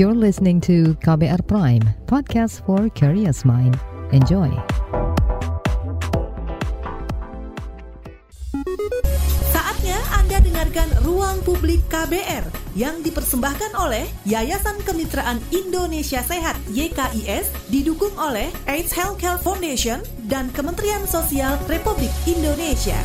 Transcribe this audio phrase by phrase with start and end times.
[0.00, 3.76] You're listening to KBR Prime, podcast for curious mind.
[4.16, 4.48] Enjoy.
[9.52, 12.48] Saatnya Anda dengarkan Ruang Publik KBR
[12.80, 20.00] yang dipersembahkan oleh Yayasan Kemitraan Indonesia Sehat YKIS didukung oleh AIDS Healthcare Foundation
[20.32, 22.96] dan Kementerian Sosial Republik Indonesia.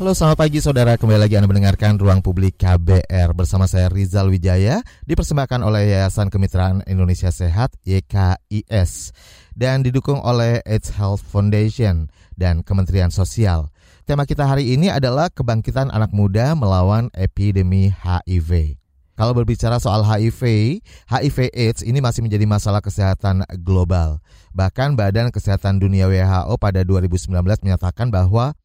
[0.00, 4.80] Halo selamat pagi saudara, kembali lagi Anda mendengarkan Ruang Publik KBR bersama saya Rizal Wijaya
[5.04, 9.12] dipersembahkan oleh Yayasan Kemitraan Indonesia Sehat YKIS
[9.52, 13.68] dan didukung oleh AIDS Health Foundation dan Kementerian Sosial.
[14.08, 18.80] Tema kita hari ini adalah kebangkitan anak muda melawan epidemi HIV.
[19.20, 20.80] Kalau berbicara soal HIV,
[21.12, 24.24] HIV AIDS ini masih menjadi masalah kesehatan global.
[24.56, 28.56] Bahkan Badan Kesehatan Dunia WHO pada 2019 menyatakan bahwa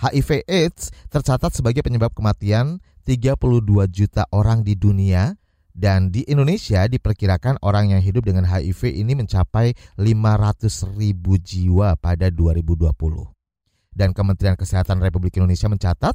[0.00, 5.36] HIV AIDS tercatat sebagai penyebab kematian 32 juta orang di dunia
[5.74, 12.30] dan di Indonesia diperkirakan orang yang hidup dengan HIV ini mencapai 500 ribu jiwa pada
[12.30, 12.94] 2020.
[13.94, 16.14] Dan Kementerian Kesehatan Republik Indonesia mencatat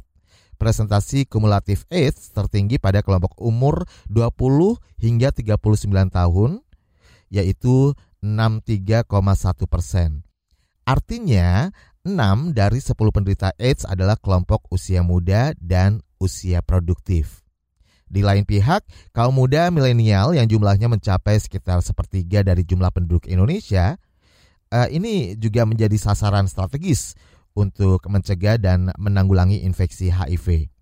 [0.60, 6.60] presentasi kumulatif AIDS tertinggi pada kelompok umur 20 hingga 39 tahun
[7.32, 9.08] yaitu 63,1
[9.64, 10.24] persen.
[10.84, 17.44] Artinya 6 dari 10 penderita AIDS adalah kelompok usia muda dan usia produktif.
[18.08, 24.00] Di lain pihak, kaum muda milenial yang jumlahnya mencapai sekitar sepertiga dari jumlah penduduk Indonesia,
[24.72, 27.14] eh, ini juga menjadi sasaran strategis
[27.52, 30.72] untuk mencegah dan menanggulangi infeksi HIV.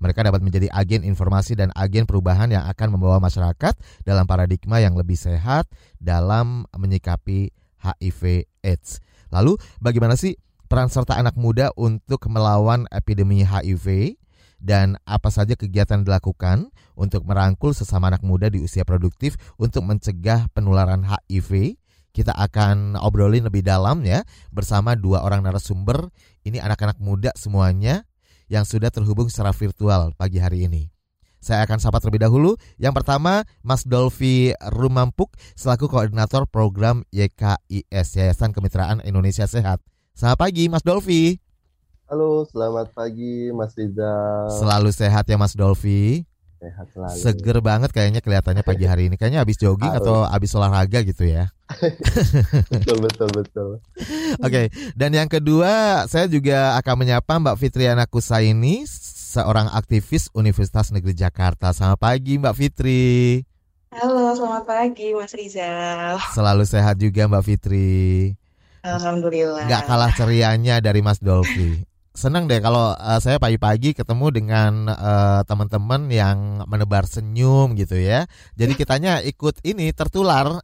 [0.00, 4.96] Mereka dapat menjadi agen informasi dan agen perubahan yang akan membawa masyarakat dalam paradigma yang
[4.98, 5.68] lebih sehat
[6.00, 7.52] dalam menyikapi
[7.84, 8.98] HIV/AIDS.
[9.30, 10.34] Lalu, bagaimana sih
[10.66, 14.16] peran serta anak muda untuk melawan epidemi HIV
[14.64, 20.48] dan apa saja kegiatan dilakukan untuk merangkul sesama anak muda di usia produktif untuk mencegah
[20.56, 21.76] penularan HIV.
[22.14, 24.22] Kita akan obrolin lebih dalam ya
[24.54, 26.08] bersama dua orang narasumber.
[26.46, 28.06] Ini anak-anak muda semuanya
[28.46, 30.94] yang sudah terhubung secara virtual pagi hari ini.
[31.44, 32.56] Saya akan sapa terlebih dahulu.
[32.80, 39.84] Yang pertama, Mas Dolfi Rumampuk selaku koordinator program YKIS Yayasan Kemitraan Indonesia Sehat.
[40.14, 41.42] Selamat pagi Mas Dolfi.
[42.06, 44.46] Halo, selamat pagi Mas Rizal.
[44.46, 46.22] Selalu sehat ya Mas Dolfi.
[46.62, 47.18] Sehat selalu.
[47.18, 49.18] Seger banget kayaknya kelihatannya pagi hari ini.
[49.18, 50.06] Kayaknya habis jogging Harus.
[50.06, 51.50] atau habis olahraga gitu ya.
[52.70, 53.68] betul betul betul.
[54.46, 58.86] Oke, dan yang kedua saya juga akan menyapa Mbak Fitriana Kusaini,
[59.34, 61.74] seorang aktivis Universitas Negeri Jakarta.
[61.74, 63.42] Selamat pagi Mbak Fitri.
[63.90, 66.22] Halo, selamat pagi Mas Rizal.
[66.30, 68.38] Selalu sehat juga Mbak Fitri.
[68.84, 69.64] Alhamdulillah.
[69.64, 71.88] Nggak kalah cerianya dari Mas Dolfi.
[72.14, 78.28] Senang deh kalau eh, saya pagi-pagi ketemu dengan eh, teman-teman yang menebar senyum gitu ya.
[78.54, 80.60] Jadi kitanya ikut ini tertular.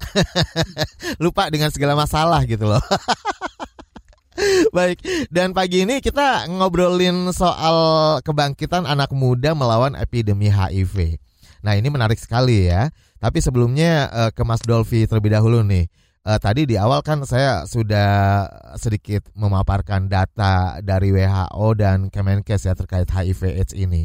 [1.24, 2.84] Lupa dengan segala masalah gitu loh.
[4.76, 7.76] Baik, dan pagi ini kita ngobrolin soal
[8.24, 11.18] kebangkitan anak muda melawan epidemi HIV.
[11.60, 12.88] Nah, ini menarik sekali ya.
[13.20, 15.88] Tapi sebelumnya eh, ke Mas Dolfi terlebih dahulu nih.
[16.20, 18.44] Eh, tadi di awal kan saya sudah
[18.76, 24.04] sedikit memaparkan data dari WHO dan Kemenkes ya terkait HIV/AIDS ini.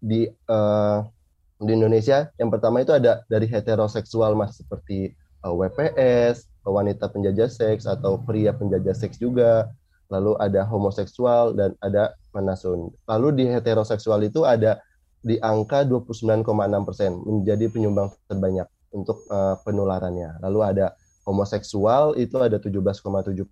[0.00, 0.98] di eh,
[1.60, 2.30] di Indonesia?
[2.40, 5.12] Yang pertama itu ada dari heteroseksual mas seperti
[5.44, 9.68] uh, WPS, wanita penjajah seks atau pria penjajah seks juga.
[10.10, 12.90] Lalu ada homoseksual dan ada penasun.
[13.06, 14.82] Lalu di heteroseksual itu ada
[15.22, 16.42] di angka 29,6
[16.88, 20.42] persen menjadi penyumbang terbanyak untuk uh, penularannya.
[20.42, 20.86] Lalu ada
[21.28, 22.90] homoseksual itu ada 17,7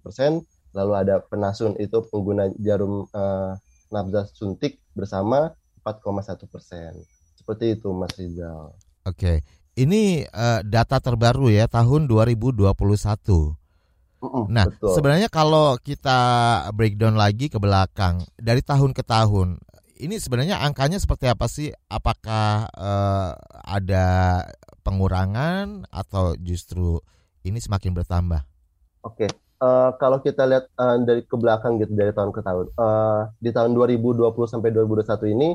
[0.03, 0.43] persen,
[0.73, 3.57] lalu ada penasun itu pengguna jarum uh,
[3.89, 5.53] nafas suntik bersama
[5.85, 6.93] 4,1 persen.
[7.37, 8.77] Seperti itu Mas Rizal.
[9.09, 9.41] Oke,
[9.79, 12.69] ini uh, data terbaru ya tahun 2021.
[14.19, 14.99] Mm-mm, Nah, betul.
[14.99, 16.19] sebenarnya kalau kita
[16.75, 19.63] breakdown lagi ke belakang dari tahun ke tahun,
[20.03, 21.71] ini sebenarnya angkanya seperti apa sih?
[21.87, 23.31] Apakah eh,
[23.63, 24.07] ada
[24.83, 26.99] pengurangan atau justru
[27.47, 28.43] ini semakin bertambah?
[29.07, 33.21] Oke, eh, kalau kita lihat eh, dari ke belakang gitu dari tahun ke tahun, eh,
[33.43, 35.49] di tahun 2020 sampai 2021 ini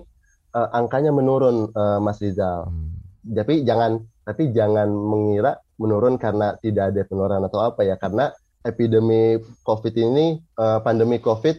[0.53, 2.67] eh, angkanya menurun, eh, Mas Rizal.
[2.69, 2.91] Hmm.
[3.23, 8.29] Tapi jangan, tapi jangan mengira menurun karena tidak ada penularan atau apa ya, karena
[8.63, 11.57] epidemi COVID ini, eh, pandemi COVID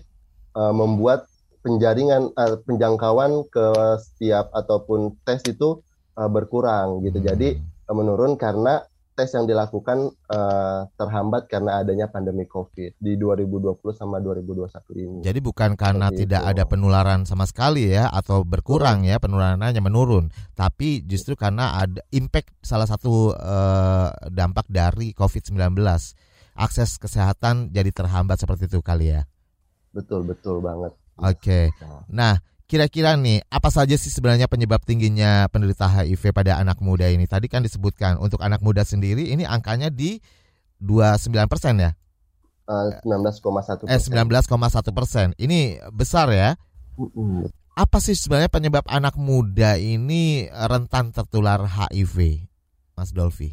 [0.55, 1.27] eh, membuat
[1.65, 3.67] penjaringan, eh, penjangkauan ke
[4.01, 5.81] setiap ataupun tes itu
[6.15, 7.19] eh, berkurang gitu.
[7.25, 7.89] Jadi Hmm.
[7.91, 14.19] eh, menurun karena tes yang dilakukan eh, terhambat karena adanya pandemi COVID di 2020 sama
[14.19, 14.69] 2021
[14.99, 15.19] ini.
[15.23, 16.51] Jadi bukan karena Seperti tidak itu.
[16.51, 22.51] ada penularan sama sekali ya atau berkurang ya penularannya menurun, tapi justru karena ada impact
[22.61, 25.79] salah satu eh, dampak dari COVID-19
[26.55, 29.27] akses kesehatan jadi terhambat seperti itu kali ya.
[29.95, 30.91] Betul betul banget.
[31.23, 31.71] Oke.
[32.11, 37.29] Nah, kira-kira nih apa saja sih sebenarnya penyebab tingginya penderita HIV pada anak muda ini?
[37.29, 40.19] Tadi kan disebutkan untuk anak muda sendiri ini angkanya di
[40.81, 41.91] 29 persen ya,
[42.65, 45.37] Eh, 19,1 eh 19,1 persen.
[45.37, 46.57] Ini besar ya.
[47.77, 52.47] Apa sih sebenarnya penyebab anak muda ini rentan tertular HIV,
[52.97, 53.53] Mas Dolfi?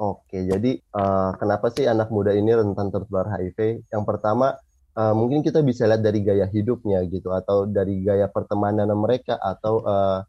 [0.00, 3.86] Oke, jadi eh, kenapa sih anak muda ini rentan tertular HIV?
[3.86, 4.58] Yang pertama,
[4.96, 9.84] eh, mungkin kita bisa lihat dari gaya hidupnya gitu, atau dari gaya pertemanan mereka, atau
[9.84, 10.20] eh,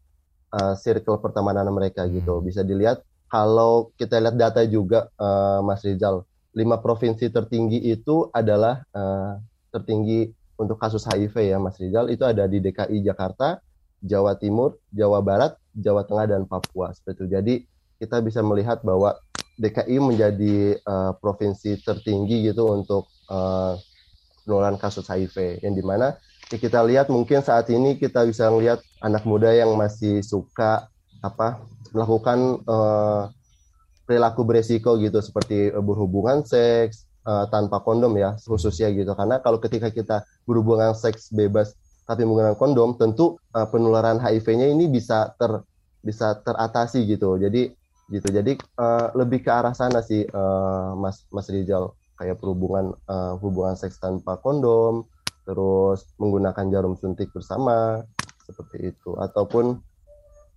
[0.58, 2.38] eh, circle pertemanan mereka gitu.
[2.38, 2.44] Hmm.
[2.46, 8.84] Bisa dilihat kalau kita lihat data juga, eh, Mas Rizal, lima provinsi tertinggi itu adalah
[8.92, 9.32] eh,
[9.72, 10.28] tertinggi
[10.60, 12.12] untuk kasus HIV ya, Mas Rizal.
[12.12, 13.58] Itu ada di DKI Jakarta,
[14.04, 16.92] Jawa Timur, Jawa Barat, Jawa Tengah, dan Papua.
[16.92, 17.26] Seperti itu.
[17.32, 17.54] Jadi
[18.02, 19.16] kita bisa melihat bahwa
[19.56, 23.74] DKI menjadi eh, provinsi tertinggi gitu untuk eh,
[24.44, 26.18] penularan kasus HIV yang di mana
[26.52, 30.92] ya kita lihat mungkin saat ini kita bisa melihat anak muda yang masih suka
[31.24, 33.22] apa melakukan eh,
[34.04, 39.16] perilaku beresiko gitu seperti eh, berhubungan seks eh, tanpa kondom ya khususnya gitu.
[39.16, 41.72] Karena kalau ketika kita berhubungan seks bebas
[42.02, 45.62] tapi menggunakan kondom tentu eh, penularan HIV-nya ini bisa ter
[46.02, 47.38] bisa teratasi gitu.
[47.38, 47.72] Jadi
[48.10, 48.28] gitu.
[48.28, 53.74] Jadi eh, lebih ke arah sana sih eh, Mas Mas Rizal kayak perhubungan eh, hubungan
[53.76, 55.04] seks tanpa kondom
[55.42, 58.02] terus menggunakan jarum suntik bersama
[58.46, 59.80] seperti itu ataupun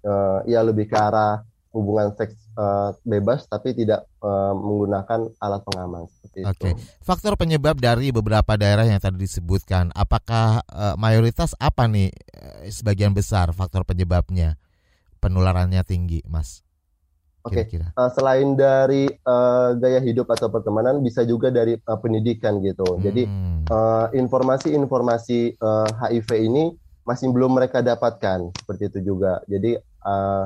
[0.05, 1.41] eh, ya lebih ke arah
[1.75, 6.49] hubungan seks eh, bebas tapi tidak eh, menggunakan alat pengaman seperti itu.
[6.49, 6.69] Oke.
[7.03, 12.15] Faktor penyebab dari beberapa daerah yang tadi disebutkan, apakah eh, mayoritas apa nih
[12.71, 14.55] sebagian besar faktor penyebabnya
[15.19, 16.64] penularannya tinggi, Mas?
[17.45, 17.61] Oke.
[17.69, 17.85] Kira-kira.
[17.93, 22.97] Eh, selain dari eh, gaya hidup atau pertemanan bisa juga dari eh, pendidikan gitu.
[23.05, 23.69] Jadi Hmm.
[23.69, 26.73] eh, informasi-informasi eh, HIV ini
[27.05, 29.45] masih belum mereka dapatkan seperti itu juga.
[29.45, 30.43] Jadi eh,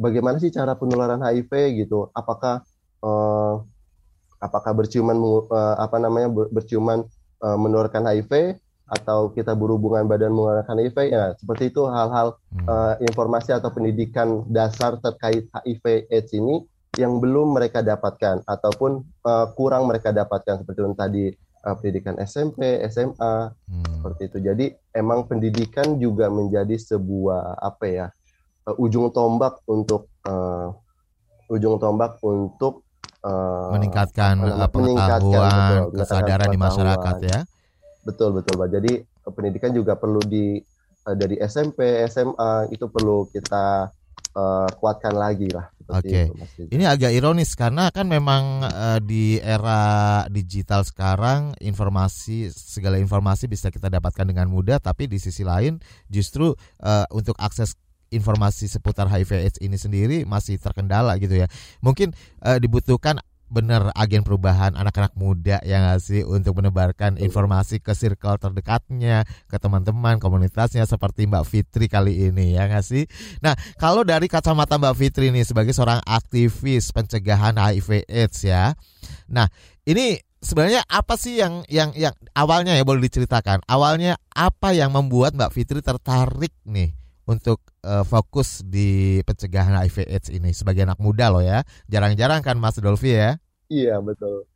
[0.00, 1.52] bagaimana sih cara penularan HIV
[1.84, 2.08] gitu?
[2.16, 2.64] Apakah
[3.04, 3.54] eh,
[4.40, 5.18] apakah berciuman
[5.52, 7.04] eh, apa namanya ber- berciuman
[7.44, 8.56] eh, menularkan HIV
[8.88, 10.98] atau kita berhubungan badan menggunakan HIV?
[11.12, 12.64] Ya seperti itu hal-hal Hmm.
[12.64, 16.64] eh, informasi atau pendidikan dasar terkait HIV AIDS ini
[16.96, 22.80] yang belum mereka dapatkan ataupun eh, kurang mereka dapatkan seperti yang tadi eh, pendidikan SMP,
[22.88, 23.84] SMA Hmm.
[24.00, 24.38] seperti itu.
[24.40, 24.66] Jadi
[24.96, 28.06] emang pendidikan juga menjadi sebuah apa ya
[28.64, 30.68] eh, ujung tombak untuk eh,
[31.48, 32.84] ujung tombak untuk
[33.24, 35.52] eh, meningkatkan meningkatkan, pengetahuan,
[35.92, 37.40] betul, kesadaran di masyarakat ya.
[38.08, 38.68] Betul betul Pak.
[38.72, 40.56] Jadi eh, pendidikan juga perlu di
[41.04, 43.92] eh, dari SMP, SMA itu perlu kita
[44.32, 46.28] eh, kuatkan lagi lah Oke.
[46.28, 46.68] Rizal.
[46.68, 53.72] Ini agak ironis karena kan memang eh, di era digital sekarang informasi segala informasi bisa
[53.72, 55.80] kita dapatkan dengan mudah tapi di sisi lain
[56.12, 56.52] justru
[56.84, 57.72] eh, untuk akses
[58.08, 61.48] informasi seputar HIV AIDS ini sendiri masih terkendala gitu ya.
[61.80, 62.12] Mungkin
[62.44, 66.20] eh, dibutuhkan bener agen perubahan anak-anak muda ya nggak sih?
[66.24, 72.68] Untuk menebarkan informasi ke circle terdekatnya, ke teman-teman komunitasnya seperti Mbak Fitri kali ini ya
[72.68, 73.04] nggak sih.
[73.40, 78.76] Nah kalau dari kacamata Mbak Fitri nih sebagai seorang aktivis pencegahan HIV/AIDS ya,
[79.30, 79.48] nah
[79.88, 83.62] ini sebenarnya apa sih yang yang yang awalnya ya boleh diceritakan?
[83.66, 86.97] Awalnya apa yang membuat Mbak Fitri tertarik nih
[87.28, 91.60] untuk uh, fokus di pencegahan HIV/AIDS ini sebagai anak muda loh ya.
[91.92, 93.36] Jarang-jarang kan Mas Dolfi ya?
[93.68, 94.48] Iya betul.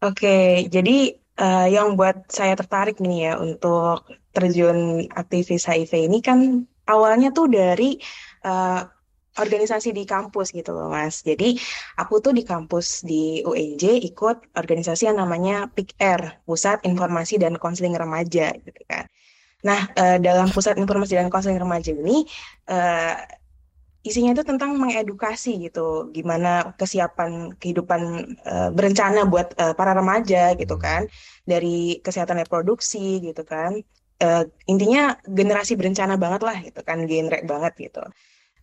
[0.00, 6.64] Oke, jadi uh, yang buat saya tertarik nih ya untuk terjun aktivis HIV ini kan
[6.88, 8.00] awalnya tuh dari
[8.44, 8.80] uh,
[9.36, 11.20] organisasi di kampus gitu loh Mas.
[11.20, 11.60] Jadi
[12.00, 17.96] aku tuh di kampus di UNJ ikut organisasi yang namanya PIKR, Pusat Informasi dan Konseling
[17.96, 19.04] Remaja gitu kan.
[19.66, 22.22] Nah, uh, dalam pusat informasi dan konseling remaja ini
[22.70, 23.18] uh,
[24.06, 28.02] isinya itu tentang mengedukasi gitu, gimana kesiapan kehidupan
[28.46, 31.10] uh, berencana buat uh, para remaja gitu kan,
[31.42, 33.82] dari kesehatan reproduksi gitu kan.
[34.16, 38.06] Uh, intinya generasi berencana banget lah gitu kan, genre banget gitu.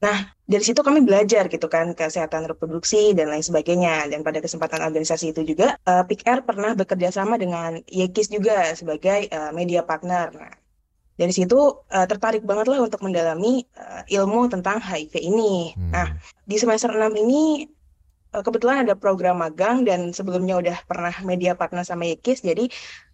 [0.03, 4.07] Nah, dari situ kami belajar gitu kan kesehatan reproduksi dan lain sebagainya.
[4.11, 9.31] Dan pada kesempatan organisasi itu juga, uh, PIKR pernah bekerja sama dengan YEKIS juga sebagai
[9.31, 10.27] uh, media partner.
[10.35, 10.62] Nah,
[11.13, 15.73] dari situ uh, tertarik banget lah untuk mendalami uh, ilmu tentang HIV ini.
[15.77, 15.91] Hmm.
[15.93, 16.07] Nah,
[16.49, 17.69] di semester 6 ini
[18.33, 22.65] uh, kebetulan ada program magang dan sebelumnya udah pernah media partner sama YEKIS, jadi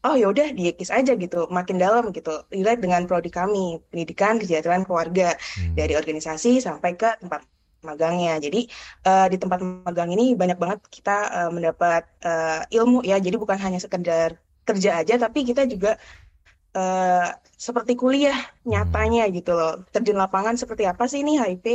[0.07, 4.39] oh ya udah di YEKIS aja gitu, makin dalam gitu, relate dengan prodi kami, pendidikan
[4.39, 5.75] kesejahteraan keluarga hmm.
[5.75, 7.43] dari organisasi sampai ke tempat
[7.83, 8.39] magangnya.
[8.39, 8.67] Jadi
[9.07, 13.19] uh, di tempat magang ini banyak banget kita uh, mendapat uh, ilmu ya.
[13.19, 15.97] Jadi bukan hanya sekedar kerja aja, tapi kita juga
[16.75, 19.33] uh, seperti kuliah nyatanya hmm.
[19.35, 21.65] gitu loh terjun lapangan seperti apa sih ini HIV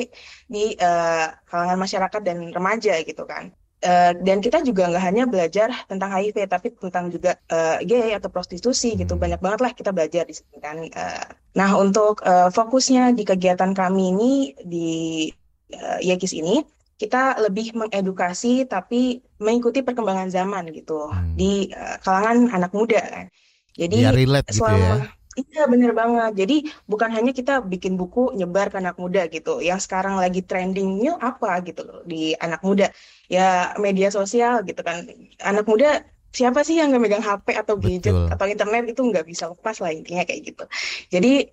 [0.49, 3.53] di uh, kalangan masyarakat dan remaja gitu kan
[3.85, 8.33] uh, dan kita juga nggak hanya belajar tentang HIV tapi tentang juga uh, gay atau
[8.33, 9.23] prostitusi gitu hmm.
[9.23, 13.77] banyak banget lah kita belajar di sini kan uh, nah untuk uh, fokusnya di kegiatan
[13.77, 14.33] kami ini
[14.65, 15.29] di
[15.77, 21.37] uh, YEKIS ini kita lebih mengedukasi tapi mengikuti perkembangan zaman gitu hmm.
[21.37, 23.29] di uh, kalangan anak muda kan
[23.75, 24.97] jadi ya, relate gitu selama, ya.
[25.35, 26.33] Iya bener banget.
[26.39, 29.59] Jadi bukan hanya kita bikin buku nyebar ke anak muda gitu.
[29.59, 32.95] Yang sekarang lagi trendingnya apa gitu loh di anak muda.
[33.27, 35.03] Ya media sosial gitu kan.
[35.43, 38.31] Anak muda siapa sih yang nggak megang HP atau gadget Betul.
[38.31, 40.65] atau internet itu nggak bisa lepas lah intinya kayak gitu.
[41.11, 41.51] Jadi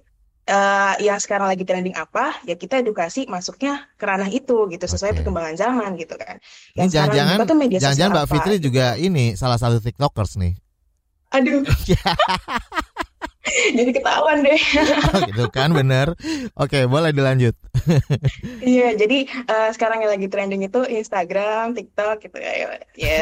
[0.49, 5.13] uh, yang sekarang lagi trending apa ya kita edukasi masuknya ke ranah itu gitu sesuai
[5.13, 5.17] okay.
[5.21, 6.37] perkembangan zaman gitu kan.
[6.77, 7.37] Yang jangan-jangan
[7.81, 8.65] jangan-jangan Mbak Fitri gitu.
[8.69, 10.53] juga ini salah satu tiktokers nih.
[11.31, 11.63] Aduh.
[13.77, 14.61] jadi ketahuan deh.
[15.15, 16.13] oh, gitu kan bener.
[16.55, 17.57] Oke boleh dilanjut.
[18.61, 22.53] iya jadi uh, sekarang yang lagi trending itu Instagram, TikTok gitu ya.
[22.53, 22.67] ya.
[22.95, 23.21] ya.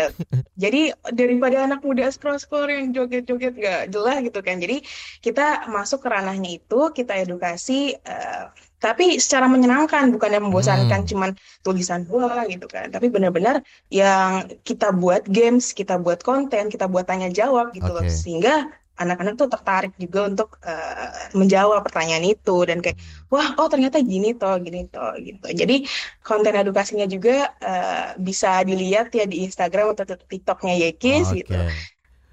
[0.60, 4.60] jadi daripada anak muda scroll scroll yang joget-joget gak jelas gitu kan.
[4.60, 4.84] Jadi
[5.24, 7.96] kita masuk ke ranahnya itu kita edukasi.
[8.04, 11.10] Uh, tapi secara menyenangkan bukan yang membosankan hmm.
[11.12, 11.30] cuman
[11.62, 13.60] tulisan doang gitu kan tapi benar-benar
[13.92, 17.96] yang kita buat games kita buat konten kita buat tanya jawab gitu okay.
[18.00, 18.56] loh sehingga
[19.00, 23.00] anak-anak tuh tertarik juga untuk uh, menjawab pertanyaan itu dan kayak
[23.32, 25.88] wah oh ternyata gini toh gini toh gitu jadi
[26.20, 31.48] konten edukasinya juga uh, bisa dilihat ya di Instagram atau TikToknya Yekis okay.
[31.48, 31.56] gitu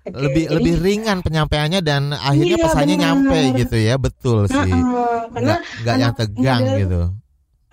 [0.06, 3.06] Okay, lebih jadi, lebih ringan penyampaiannya dan akhirnya iya, pesannya bener.
[3.10, 7.00] nyampe gitu ya betul sih uh, karena nggak yang tegang muda, gitu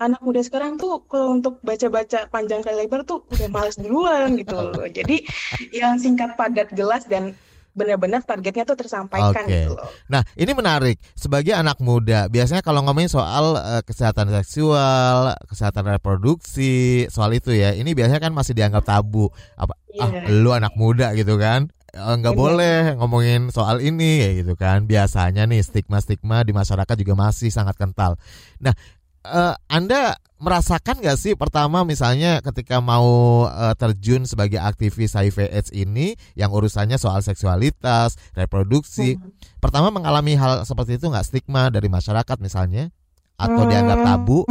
[0.02, 4.50] anak muda sekarang tuh kalau untuk baca-baca panjang kali lebar tuh udah males duluan gitu
[4.66, 5.22] loh jadi
[5.70, 7.38] yang singkat padat jelas dan
[7.74, 9.66] benar-benar targetnya tuh tersampaikan okay.
[9.66, 9.90] gitu loh.
[10.06, 10.96] Nah, ini menarik.
[11.18, 17.74] Sebagai anak muda, biasanya kalau ngomongin soal uh, kesehatan seksual, kesehatan reproduksi, soal itu ya,
[17.74, 19.26] ini biasanya kan masih dianggap tabu.
[19.58, 20.06] Apa yeah.
[20.06, 21.66] ah lu anak muda gitu kan?
[21.94, 27.14] Eh, nggak boleh ngomongin soal ini ya gitu kan biasanya nih stigma-stigma di masyarakat juga
[27.14, 28.18] masih sangat kental.
[28.58, 28.74] Nah,
[29.22, 36.18] uh, Anda merasakan nggak sih pertama misalnya ketika mau uh, terjun sebagai aktivis HIV/AIDS ini
[36.34, 39.62] yang urusannya soal seksualitas, reproduksi, hmm.
[39.62, 42.90] pertama mengalami hal seperti itu nggak stigma dari masyarakat misalnya
[43.38, 43.70] atau hmm.
[43.70, 44.42] dianggap tabu?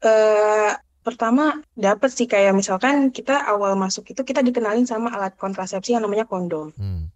[0.00, 5.98] Uh, Pertama dapat sih kayak misalkan kita awal masuk itu kita dikenalin sama alat kontrasepsi
[5.98, 6.70] yang namanya kondom.
[6.78, 7.10] Hmm.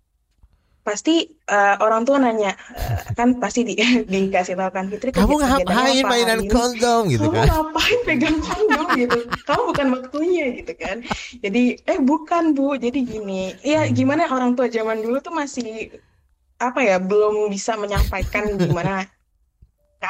[0.83, 3.79] Pasti uh, orang tua nanya uh, kan pasti di,
[4.13, 7.47] dikasih tahu kan Fitri kamu ngapain mainan kondom gitu kan?
[7.47, 9.19] Kamu ngapain pegang kondom gitu?
[9.47, 10.97] Kamu bukan waktunya gitu kan?
[11.43, 13.55] Jadi eh bukan bu, jadi gini.
[13.63, 15.95] Ya gimana orang tua zaman dulu tuh masih
[16.57, 19.07] apa ya belum bisa menyampaikan gimana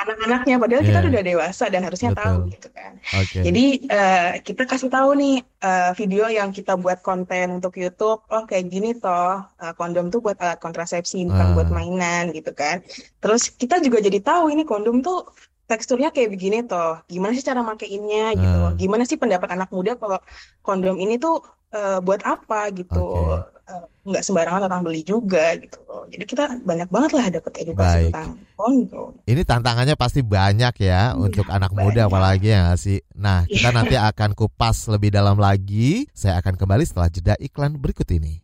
[0.03, 1.09] anak-anaknya padahal kita Iya.
[1.09, 2.21] udah dewasa dan harusnya Betul.
[2.21, 2.93] tahu gitu kan.
[3.17, 3.38] Oke.
[3.41, 8.45] Jadi eh, kita kasih tahu nih eh, video yang kita buat konten untuk YouTube, oh
[8.45, 11.55] kayak gini toh eh, kondom tuh buat alat kontrasepsi bukan Ah.
[11.55, 12.83] buat mainan gitu kan.
[13.19, 15.26] Terus kita juga jadi tahu ini kondom tuh
[15.67, 17.00] teksturnya kayak begini toh.
[17.07, 18.61] Gimana sih cara makeinnya gitu.
[18.67, 18.73] Ah.
[18.75, 20.19] Gimana sih pendapat anak muda kalau
[20.61, 21.41] kondom ini tuh
[21.75, 23.00] eh, buat apa gitu.
[23.00, 23.56] Oke.
[23.67, 25.83] Eh, nggak sembarangan orang beli juga gitu.
[26.07, 28.15] Jadi kita banyak banget lah dapat edukasi Baik.
[28.15, 29.11] tentang kondom.
[29.27, 32.15] Ini tantangannya pasti banyak ya Iya, untuk anak muda banyak.
[32.15, 33.03] apalagi ya sih.
[33.19, 33.77] Nah, kita Iya.
[33.77, 36.07] nanti akan kupas lebih dalam lagi.
[36.15, 38.39] Saya akan kembali setelah jeda iklan berikut ini.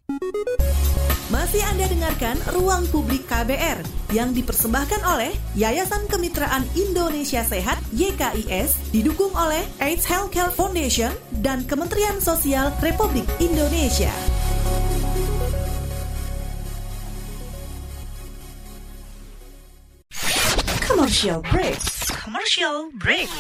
[1.31, 3.81] Masih Anda dengarkan Ruang Publik KBR
[4.13, 12.21] yang dipersembahkan oleh Yayasan Kemitraan Indonesia Sehat YKIS didukung oleh AIDS Healthcare Foundation dan Kementerian
[12.21, 14.13] Sosial Republik Indonesia.
[20.93, 21.81] Commercial break.
[22.21, 23.33] Commercial break.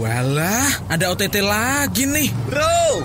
[0.00, 2.32] Walah, ada OTT lagi nih.
[2.48, 3.04] Bro,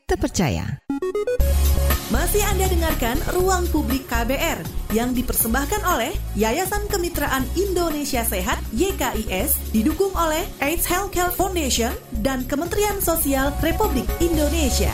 [0.11, 0.83] Terpercaya.
[2.11, 4.59] Masih Anda dengarkan Ruang Publik KBR
[4.91, 12.99] yang dipersembahkan oleh Yayasan Kemitraan Indonesia Sehat YKIS didukung oleh AIDS Healthcare Foundation dan Kementerian
[12.99, 14.91] Sosial Republik Indonesia.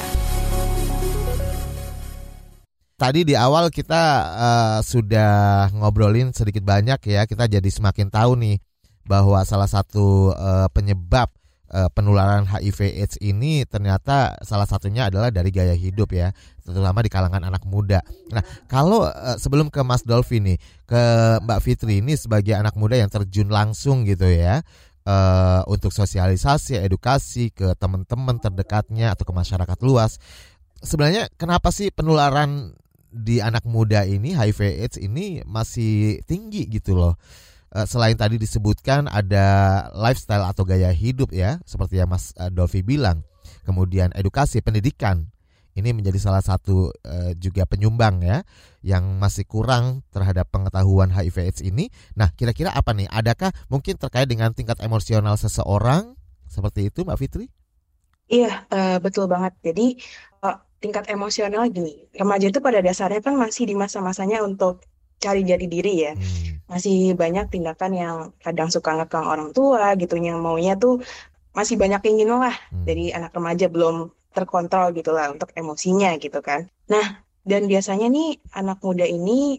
[3.01, 8.61] Tadi di awal kita eh, sudah ngobrolin sedikit banyak ya, kita jadi semakin tahu nih
[9.09, 11.33] bahwa salah satu eh, penyebab
[11.71, 16.31] eh, penularan HIV/AIDS ini ternyata salah satunya adalah dari gaya hidup ya,
[16.63, 17.99] terutama di kalangan anak muda.
[18.31, 21.01] Nah, kalau eh, sebelum ke Mas Dolphy nih, ke
[21.43, 24.63] Mbak Fitri ini sebagai anak muda yang terjun langsung gitu ya.
[25.07, 30.19] eh, untuk sosialisasi, edukasi ke teman-teman terdekatnya atau ke masyarakat luas.
[30.83, 32.75] Sebenarnya kenapa sih penularan
[33.07, 37.15] di anak muda ini HIV AIDS ini masih tinggi gitu loh.
[37.75, 39.45] Eh, Selain tadi disebutkan ada
[39.91, 43.27] lifestyle atau gaya hidup ya, seperti yang Mas eh, Dolphy bilang.
[43.67, 45.27] Kemudian edukasi, pendidikan.
[45.77, 48.41] Ini menjadi salah satu eh, juga penyumbang ya
[48.81, 51.93] yang masih kurang terhadap pengetahuan HIV AIDS ini.
[52.17, 53.05] Nah, kira-kira apa nih?
[53.11, 56.17] Adakah mungkin terkait dengan tingkat emosional seseorang
[56.49, 57.45] seperti itu, Mbak Fitri?
[58.25, 58.65] Iya,
[58.99, 59.53] betul banget.
[59.61, 60.01] Jadi
[60.77, 64.85] tingkat emosional gini, remaja itu pada dasarnya kan masih di masa-masanya untuk
[65.17, 66.13] cari jati diri ya.
[66.13, 70.99] Hmm, Masih banyak tindakan yang kadang suka ngekang orang tua gitu, yang maunya tuh
[71.55, 72.85] masih banyak keinginan lah hmm.
[72.85, 76.69] dari anak remaja belum terkontrol gitu lah untuk emosinya gitu kan.
[76.91, 79.57] Nah, dan biasanya nih anak muda ini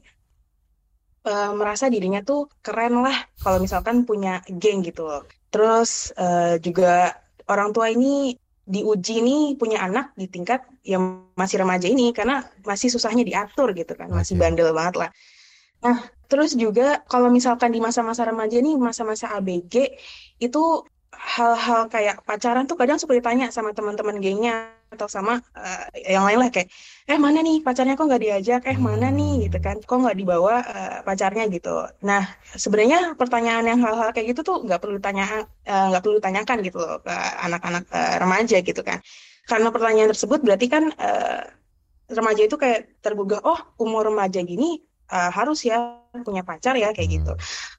[1.26, 5.26] eh, merasa dirinya tuh keren lah kalau misalkan punya geng gitu loh.
[5.50, 7.18] Terus eh, juga
[7.50, 8.36] orang tua ini
[8.68, 13.96] diuji nih punya anak di tingkat yang masih remaja ini karena masih susahnya diatur gitu
[13.96, 15.10] kan, masih bandel banget lah.
[15.84, 15.96] Nah,
[16.30, 19.74] terus juga kalau misalkan di masa-masa remaja nih, masa-masa ABG
[20.42, 20.58] itu
[21.18, 26.38] hal-hal kayak pacaran tuh kadang suka ditanya sama teman-teman gengnya atau sama eh, yang lain
[26.40, 26.68] lah kayak
[27.10, 27.94] eh mana nih pacarnya?
[27.98, 28.60] Kok nggak diajak?
[28.70, 29.48] Eh mana nih?
[29.48, 29.76] Gitu kan.
[29.82, 31.44] Kok nggak dibawa eh, pacarnya?
[31.50, 31.68] Gitu.
[32.08, 32.22] Nah
[32.54, 35.24] sebenarnya pertanyaan yang hal-hal kayak gitu tuh nggak perlu ditanya
[35.66, 37.14] eh, nggak perlu ditanyakan gitu loh ke
[37.46, 38.98] anak-anak eh, remaja gitu kan.
[39.48, 41.40] Karena pertanyaan tersebut berarti kan eh,
[42.08, 44.80] remaja itu kayak tergugah oh umur remaja gini
[45.12, 45.76] eh, harus ya
[46.24, 47.32] punya pacar ya kayak gitu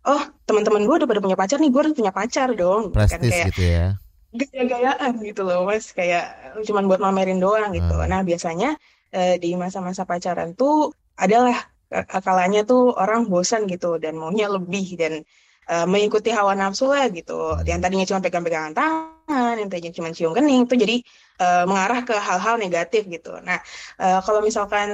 [0.06, 3.20] oh teman-teman gue udah pada punya pacar nih gue harus punya pacar dong gitu kan
[3.20, 3.86] Prestis kayak gitu ya.
[4.30, 6.26] gaya-gayaan gitu loh mas kayak
[6.62, 8.06] cuman buat mamerin doang gitu Hmm.
[8.10, 8.78] nah biasanya
[9.10, 11.58] eh, di masa-masa pacaran tuh adalah
[11.90, 15.26] eh, kalanya tuh orang bosan gitu dan maunya lebih dan
[15.66, 17.66] eh, mengikuti hawa nafsu lah gitu Hmm.
[17.66, 21.02] yang tadinya cuma pegang-pegangan tangan yang tadinya cuma cium kening tuh jadi
[21.40, 23.34] uh, mengarah ke hal-hal negatif gitu.
[23.42, 23.60] Nah,
[23.98, 24.90] uh, kalau misalkan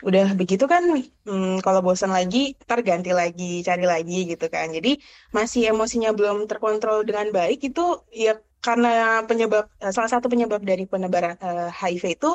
[0.00, 0.82] udah begitu kan,
[1.26, 4.70] hmm, kalau bosan lagi, ntar ganti lagi, cari lagi gitu kan.
[4.70, 4.96] Jadi
[5.34, 10.86] masih emosinya belum terkontrol dengan baik itu ya karena penyebab uh, salah satu penyebab dari
[10.86, 12.30] penyebaran uh, HIV itu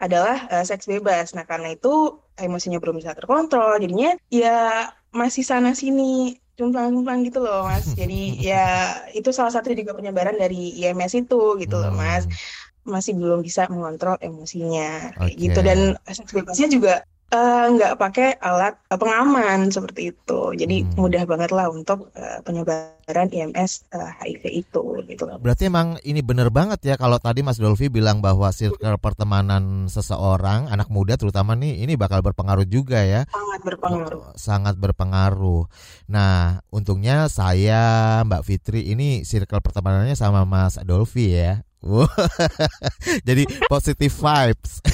[0.00, 1.36] adalah uh, seks bebas.
[1.36, 7.64] Nah, karena itu emosinya belum bisa terkontrol, jadinya ya masih sana sini cumplang-cumplang gitu loh
[7.64, 8.64] mas jadi ya
[9.18, 12.69] itu salah satu juga penyebaran dari IMS itu gitu loh mas hmm.
[12.84, 15.36] Masih belum bisa mengontrol emosinya okay.
[15.36, 15.96] gitu dan
[16.32, 16.94] bebasnya juga
[17.30, 20.40] Eh, nggak uh, pakai alat uh, pengaman seperti itu.
[20.50, 20.98] Jadi hmm.
[20.98, 25.30] mudah banget lah untuk uh, penyebaran IMS uh, HIV itu gitu.
[25.38, 30.74] Berarti emang ini bener banget ya kalau tadi Mas Dolvi bilang bahwa circle pertemanan seseorang
[30.74, 33.22] anak muda terutama nih ini bakal berpengaruh juga ya.
[33.30, 34.22] Sangat berpengaruh.
[34.34, 35.70] Sangat berpengaruh.
[36.10, 41.62] Nah, untungnya saya Mbak Fitri ini circle pertemanannya sama Mas Dolvi ya.
[43.28, 44.84] Jadi positive vibes.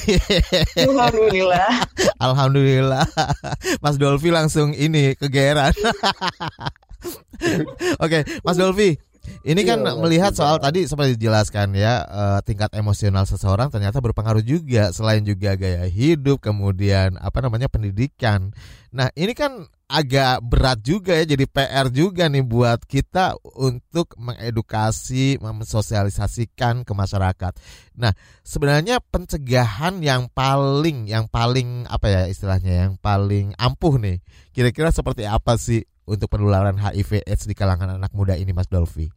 [0.78, 1.82] Alhamdulillah.
[2.26, 3.06] Alhamdulillah.
[3.82, 5.74] Mas Dolvi langsung ini kegeran.
[8.04, 8.94] Oke, Mas Dolvi.
[9.46, 14.42] Ini kan iya, melihat soal tadi seperti dijelaskan ya uh, tingkat emosional seseorang ternyata berpengaruh
[14.42, 18.50] juga selain juga gaya hidup kemudian apa namanya pendidikan.
[18.90, 25.38] Nah ini kan agak berat juga ya jadi PR juga nih buat kita untuk mengedukasi,
[25.38, 27.52] mensosialisasikan ke masyarakat.
[27.94, 28.10] Nah,
[28.42, 34.18] sebenarnya pencegahan yang paling yang paling apa ya istilahnya yang paling ampuh nih.
[34.50, 39.10] Kira-kira seperti apa sih untuk penularan HIV AIDS di kalangan anak muda ini Mas Dolvi?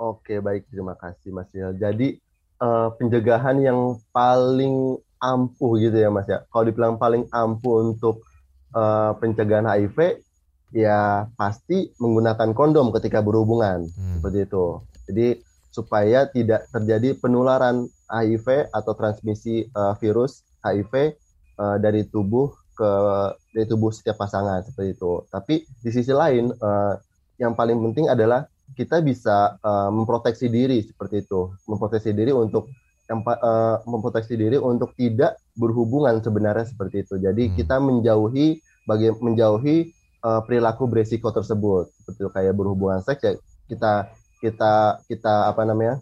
[0.00, 1.76] Oke, baik terima kasih Mas Yel.
[1.78, 2.18] Jadi
[2.58, 6.42] uh, pencegahan yang paling ampuh gitu ya Mas ya.
[6.48, 8.24] Kalau dibilang paling ampuh untuk
[8.74, 10.24] uh, pencegahan HIV
[10.74, 14.18] ya pasti menggunakan kondom ketika berhubungan hmm.
[14.18, 14.66] seperti itu.
[15.06, 15.28] Jadi
[15.70, 21.18] supaya tidak terjadi penularan HIV atau transmisi uh, virus HIV
[21.58, 22.90] uh, dari tubuh ke
[23.54, 25.22] dari tubuh setiap pasangan seperti itu.
[25.30, 26.94] Tapi di sisi lain uh,
[27.38, 32.68] yang paling penting adalah kita bisa uh, memproteksi diri seperti itu, memproteksi diri untuk
[33.04, 37.14] yang uh, memproteksi diri untuk tidak berhubungan sebenarnya seperti itu.
[37.20, 37.54] Jadi hmm.
[37.54, 39.92] kita menjauhi bagi menjauhi
[40.24, 43.32] uh, perilaku beresiko tersebut seperti kayak berhubungan seks ya
[43.68, 46.00] kita kita kita apa namanya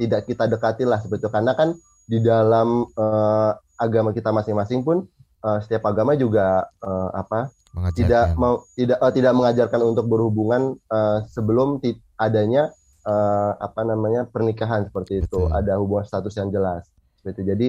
[0.00, 1.76] tidak kita dekati lah seperti itu karena kan
[2.08, 5.04] di dalam uh, agama kita masing-masing pun
[5.42, 7.98] uh, setiap agama juga uh, apa mengajarkan.
[7.98, 11.82] tidak mau tidak uh, tidak mengajarkan untuk berhubungan uh, sebelum
[12.16, 12.72] adanya
[13.04, 15.54] uh, apa namanya pernikahan seperti itu Betul.
[15.54, 16.88] ada hubungan status yang jelas
[17.20, 17.68] seperti itu jadi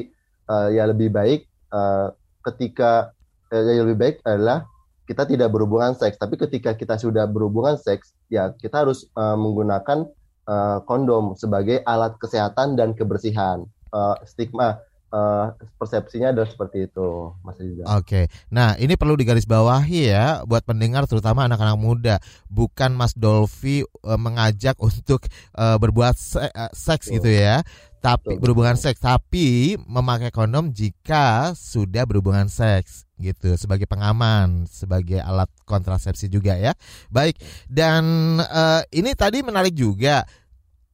[0.50, 3.12] uh, ya lebih baik uh, ketika
[3.54, 4.66] yang lebih baik adalah
[5.04, 10.08] kita tidak berhubungan seks, tapi ketika kita sudah berhubungan seks, ya kita harus uh, menggunakan
[10.48, 13.68] uh, kondom sebagai alat kesehatan dan kebersihan.
[13.94, 14.82] Uh, stigma
[15.14, 17.86] uh, persepsinya adalah seperti itu, Mas Riza.
[17.86, 18.26] Oke, okay.
[18.50, 22.16] nah ini perlu digarisbawahi ya buat pendengar terutama anak-anak muda,
[22.50, 27.22] bukan Mas Dolvi uh, mengajak untuk uh, berbuat se uh, seks oh.
[27.22, 27.62] gitu ya,
[28.02, 35.48] tapi berhubungan seks tapi memakai kondom jika sudah berhubungan seks gitu sebagai pengaman sebagai alat
[35.64, 36.76] kontrasepsi juga ya
[37.08, 37.40] baik
[37.72, 38.04] dan
[38.44, 40.28] uh, ini tadi menarik juga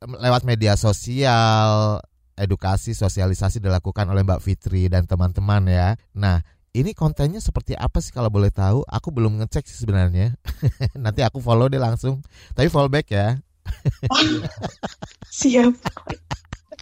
[0.06, 1.98] lewat media sosial
[2.40, 6.40] edukasi sosialisasi dilakukan oleh Mbak Fitri dan teman-teman ya nah
[6.72, 10.40] ini kontennya seperti apa sih kalau boleh tahu aku belum ngecek sih sebenarnya
[11.04, 12.24] nanti aku follow deh langsung
[12.56, 13.38] tapi follow back ya
[15.30, 15.76] siap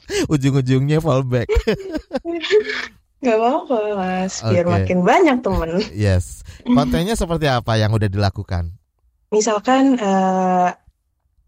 [0.34, 1.48] ujung-ujungnya fallback.
[3.18, 4.74] Gak apa-apa mas, biar okay.
[4.78, 5.70] makin banyak temen.
[5.92, 8.78] Yes, kontennya seperti apa yang udah dilakukan?
[9.34, 10.70] Misalkan uh,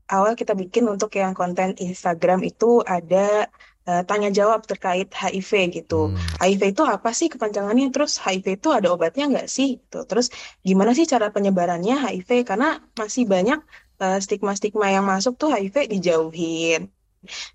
[0.10, 3.48] awal kita bikin untuk yang konten Instagram itu ada
[3.90, 6.14] uh, tanya jawab terkait HIV gitu.
[6.14, 6.18] Hmm.
[6.38, 7.90] HIV itu apa sih kepanjangannya?
[7.90, 9.82] Terus HIV itu ada obatnya nggak sih?
[9.90, 10.06] Tuh.
[10.06, 10.30] Terus
[10.62, 12.30] gimana sih cara penyebarannya HIV?
[12.46, 13.60] Karena masih banyak
[14.04, 16.94] eh, stigma-stigma uh, yang masuk tuh HIV dijauhin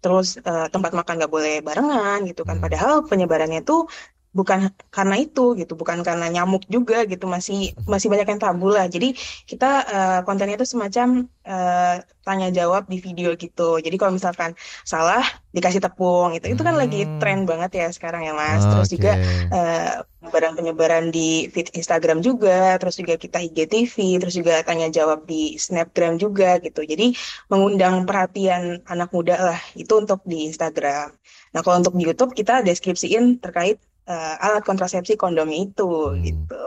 [0.04, 2.60] terus uh, tempat makan nggak boleh barengan gitu kan.
[2.60, 2.64] Hmm.
[2.68, 3.88] Padahal penyebarannya itu
[4.34, 8.90] bukan karena itu gitu, bukan karena nyamuk juga gitu, masih masih banyak yang tabu lah.
[8.90, 9.14] Jadi
[9.46, 13.78] kita uh, kontennya itu semacam uh, tanya jawab di video gitu.
[13.78, 15.22] Jadi kalau misalkan salah
[15.54, 17.22] dikasih tepung gitu, itu kan lagi hmm.
[17.22, 18.66] tren banget ya sekarang ya mas.
[18.66, 18.94] Terus okay.
[18.98, 19.12] juga
[19.54, 25.28] uh, penyebaran penyebaran di feed Instagram juga, terus juga kita IGTV, terus juga tanya jawab
[25.30, 26.82] di Snapgram juga gitu.
[26.82, 27.14] Jadi
[27.52, 31.14] mengundang perhatian anak muda lah itu untuk di Instagram.
[31.54, 36.20] Nah kalau untuk di YouTube kita deskripsiin terkait uh, alat kontrasepsi kondom itu hmm.
[36.24, 36.64] gitu.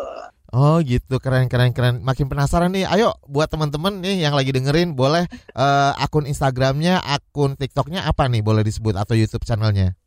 [0.55, 4.95] Oh gitu keren keren keren makin penasaran nih ayo buat teman-teman nih yang lagi dengerin
[4.95, 9.99] boleh uh, akun Instagramnya akun TikToknya apa nih boleh disebut atau YouTube channelnya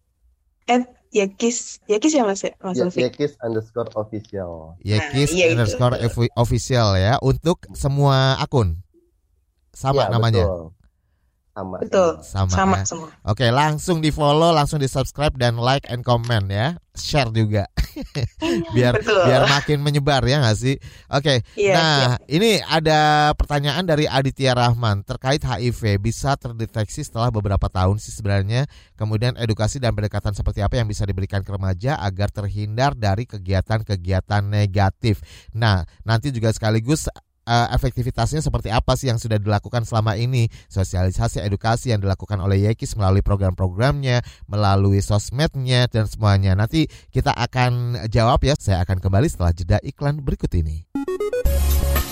[0.65, 2.87] At Yekis, Yekis ya Mas ya, Mas Ya?
[2.87, 4.79] Yekis underscore official.
[4.79, 5.99] Yekis Nah, iya underscore
[6.39, 8.79] official ya untuk semua akun.
[9.75, 10.47] Sama Ya, namanya.
[10.47, 10.80] Betul.
[11.61, 11.77] Sama.
[11.85, 12.11] Betul.
[12.25, 12.85] Sama, Sama ya.
[12.89, 13.09] semua.
[13.29, 17.69] Oke, langsung di follow, langsung di subscribe dan like and comment ya, share juga,
[18.75, 19.21] biar Betul.
[19.29, 20.77] biar makin menyebar ya nggak sih?
[21.13, 22.33] Oke, Iya, nah siap.
[22.33, 28.65] ini ada pertanyaan dari Aditya Rahman terkait HIV bisa terdeteksi setelah beberapa tahun sih sebenarnya.
[28.97, 34.43] Kemudian edukasi dan pendekatan seperti apa yang bisa diberikan ke remaja agar terhindar dari kegiatan-kegiatan
[34.45, 35.21] negatif.
[35.53, 37.09] Nah, nanti juga sekaligus
[37.45, 40.49] eh, efektivitasnya seperti apa sih yang sudah dilakukan selama ini?
[40.69, 46.57] Sosialisasi edukasi yang dilakukan oleh Yekis melalui program-programnya melalui sosmednya dan semuanya.
[46.57, 48.55] Nanti kita akan jawab ya.
[48.59, 50.91] Saya akan kembali setelah jeda iklan berikut ini.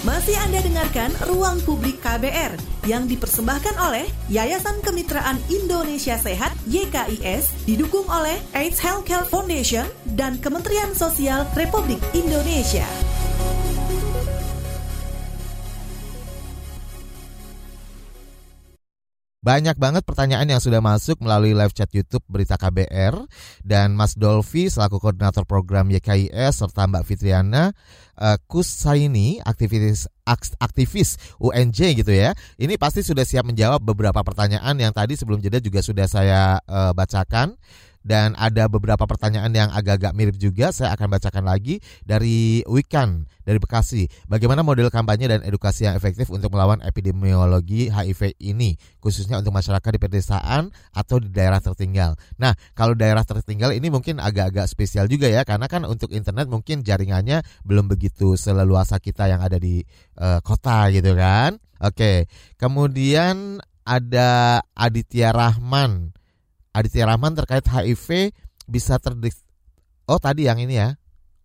[0.07, 2.55] Masih Anda dengarkan Ruang Publik KBR
[2.87, 10.95] yang dipersembahkan oleh Yayasan Kemitraan Indonesia Sehat YKIS didukung oleh AIDS Healthcare Foundation dan Kementerian
[10.95, 12.87] Sosial Republik Indonesia.
[19.49, 23.17] Banyak banget pertanyaan yang sudah masuk melalui live chat YouTube Berita KBR
[23.65, 27.73] dan Mas Dolfi selaku koordinator program YKIS serta Mbak Fitriana
[28.21, 30.05] uh, Kusaini aktivis
[30.61, 32.37] aktivis UNJ gitu ya.
[32.61, 36.93] Ini pasti sudah siap menjawab beberapa pertanyaan yang tadi sebelum jeda juga sudah saya uh,
[36.93, 37.57] bacakan
[38.07, 43.57] dan ada beberapa pertanyaan yang agak-agak mirip juga saya akan bacakan lagi dari Wikan dari
[43.57, 44.05] Bekasi.
[44.29, 49.89] Bagaimana model kampanye dan edukasi yang efektif untuk melawan epidemiologi HIV ini khususnya untuk masyarakat
[49.89, 52.21] di pedesaan atau di daerah tertinggal.
[52.37, 56.85] Nah, kalau daerah tertinggal ini mungkin agak-agak spesial juga ya karena kan untuk internet mungkin
[56.85, 59.81] jaringannya belum begitu seleluasa kita yang ada di
[60.21, 61.57] eh, kota gitu kan.
[61.81, 62.29] Oke.
[62.61, 66.18] Kemudian ada Aditya Rahman.
[66.79, 68.31] Aditya Rahman terkait HIV
[68.71, 69.35] bisa terdik
[70.07, 70.95] Oh tadi yang ini ya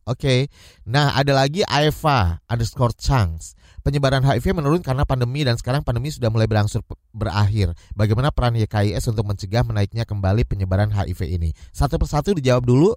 [0.06, 0.54] Oke
[0.86, 6.32] Nah ada lagi Aeva underscore Changs Penyebaran HIV menurun karena pandemi dan sekarang pandemi sudah
[6.32, 6.80] mulai berangsur
[7.12, 7.76] berakhir.
[7.92, 11.52] Bagaimana peran YKIS untuk mencegah menaiknya kembali penyebaran HIV ini?
[11.76, 12.96] Satu persatu dijawab dulu.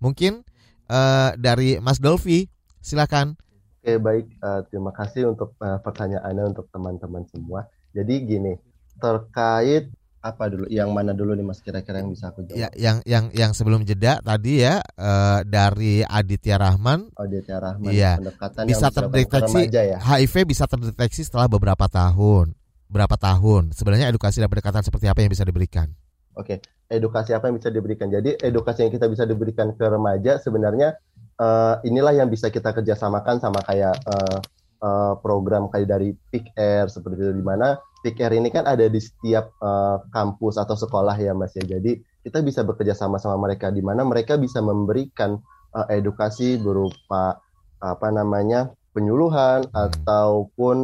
[0.00, 0.40] Mungkin
[0.88, 2.48] eh, dari Mas Dolfi,
[2.80, 3.36] silakan.
[3.84, 4.26] Oke, baik.
[4.32, 7.68] Eh, terima kasih untuk eh, pertanyaannya untuk teman-teman semua.
[7.92, 8.56] Jadi gini,
[9.04, 9.92] terkait
[10.22, 10.64] apa dulu?
[10.70, 12.78] Yang mana dulu nih Mas kira-kira yang bisa aku Ya, jawab?
[12.78, 18.22] yang yang yang sebelum jeda tadi ya eh, dari Aditya Rahman Aditya Rahman, Iya.
[18.22, 19.98] pendekatan bisa yang terdeteksi ya.
[19.98, 22.54] HIV bisa terdeteksi setelah beberapa tahun.
[22.86, 23.74] Berapa tahun?
[23.74, 25.90] Sebenarnya edukasi dan pendekatan seperti apa yang bisa diberikan?
[26.32, 28.06] Oke, edukasi apa yang bisa diberikan?
[28.06, 30.96] Jadi edukasi yang kita bisa diberikan ke remaja sebenarnya
[31.34, 34.38] eh, inilah yang bisa kita kerjasamakan sama kayak eh,
[34.82, 38.84] eh, program kayak dari Pick Air seperti itu di mana Pick Air ini kan ada
[38.90, 41.62] di setiap eh, kampus atau sekolah ya Mas ya.
[41.62, 45.38] Jadi kita bisa bekerja sama sama mereka di mana mereka bisa memberikan
[45.78, 47.38] eh, edukasi berupa
[47.82, 49.74] apa namanya penyuluhan Hmm.
[49.90, 50.76] ataupun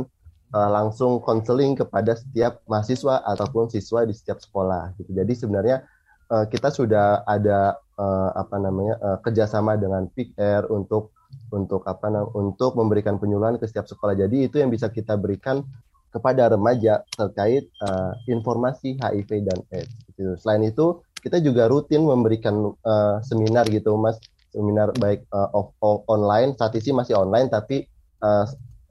[0.55, 5.11] eh, langsung konseling kepada setiap mahasiswa ataupun siswa di setiap sekolah gitu.
[5.13, 5.85] Jadi sebenarnya
[6.33, 11.13] eh, kita sudah ada eh, apa namanya eh, kerjasama dengan PIKR untuk
[11.53, 14.17] untuk apa untuk memberikan penyuluhan ke setiap sekolah.
[14.17, 15.61] Jadi itu yang bisa kita berikan
[16.09, 19.93] kepada remaja terkait eh, informasi HIV dan AIDS.
[20.17, 20.33] Gitu.
[20.41, 24.17] Selain itu kita juga rutin memberikan eh, seminar gitu, Mas.
[24.49, 27.85] Seminar baik eh, off, off- online, saat ini masih online, tapi
[28.25, 28.45] eh,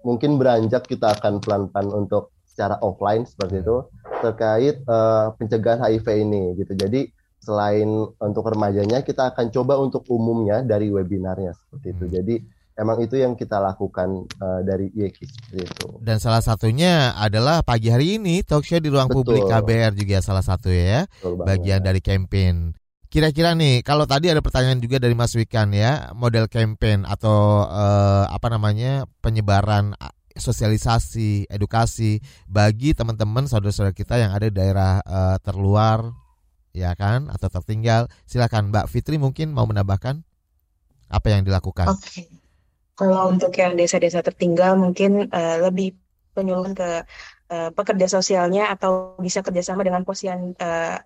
[0.06, 3.86] mungkin beranjak kita akan pelan-pelan untuk secara offline seperti itu
[4.22, 6.74] terkait eh, pencegahan HIV ini gitu.
[6.78, 7.17] Jadi
[7.48, 7.88] selain
[8.20, 12.06] untuk remajanya kita akan coba untuk umumnya dari webinarnya seperti itu.
[12.06, 12.14] Hmm.
[12.20, 12.36] Jadi
[12.76, 15.88] emang itu yang kita lakukan eh, dari YEKI seperti itu.
[16.04, 19.24] Dan salah satunya adalah pagi hari ini talk show di ruang Betul.
[19.24, 21.48] publik KBR juga salah satu ya, Betul banget.
[21.48, 22.56] bagian dari campaign.
[23.08, 28.26] Kira-kira nih, kalau tadi ada pertanyaan juga dari Mas Wikan ya, model campaign atau eh,
[28.28, 29.96] apa namanya penyebaran
[30.38, 36.14] sosialisasi, edukasi bagi teman-teman saudara-saudara kita yang ada di daerah eh, terluar,
[36.78, 38.02] ya kan, atau tertinggal.
[38.30, 40.22] Silakan Mbak Fitri mungkin mau menambahkan
[41.10, 41.88] apa yang dilakukan.
[41.90, 42.22] Oke.
[42.98, 45.88] Kalau untuk yang desa-desa tertinggal mungkin eh, lebih
[46.36, 47.06] penyuluhan ke
[47.54, 50.98] eh, pekerja sosialnya atau bisa kerjasama dengan posyan eh,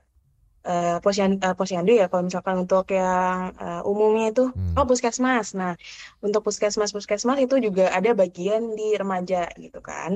[0.71, 4.75] eh, posyan eh, posyandu ya kalau misalkan untuk yang eh, umumnya itu Hmm.
[4.79, 5.47] oh puskesmas.
[5.59, 5.73] Nah
[6.25, 10.11] untuk puskesmas puskesmas itu juga ada bagian di remaja gitu kan.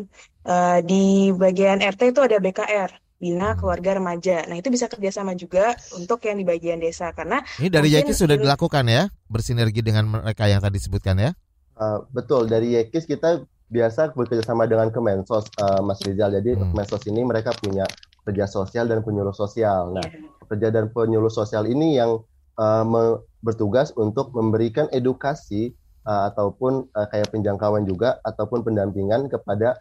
[0.47, 0.95] Eh, di
[1.43, 2.91] bagian RT itu ada BKR
[3.25, 3.57] Bina.
[3.57, 4.45] Keluarga Remaja.
[4.45, 8.13] Nah itu bisa kerjasama juga untuk yang di bagian desa karena Ini dari Mungkin Yaki
[8.13, 11.31] sudah dilakukan ya, bersinergi dengan mereka yang tadi disebutkan ya.
[11.75, 13.41] Eh, betul dari YEKIS kita
[13.73, 16.37] biasa bekerja sama dengan Kemensos eh, Mas Rizal.
[16.37, 16.69] Jadi Hmm.
[16.69, 17.89] Kemensos ini mereka punya
[18.25, 19.93] kerja sosial dan penyuluh sosial.
[19.93, 22.21] Nah, ya, pekerja dan penyuluh sosial ini yang
[22.57, 25.77] uh, me- bertugas untuk memberikan edukasi
[26.09, 29.77] uh, ataupun uh, kayak penjangkauan juga ataupun pendampingan kepada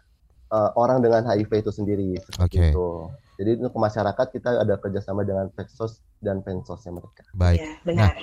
[0.55, 2.71] uh, orang dengan HIV itu sendiri seperti Oke.
[2.71, 2.87] itu.
[3.35, 7.27] Jadi untuk masyarakat kita ada kerjasama dengan Peksos dan Pensosnya mereka.
[7.35, 7.59] Baik.
[7.59, 8.15] Ya, benar.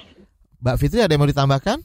[0.65, 1.79] Mbak Fitri ada yang mau ditambahkan?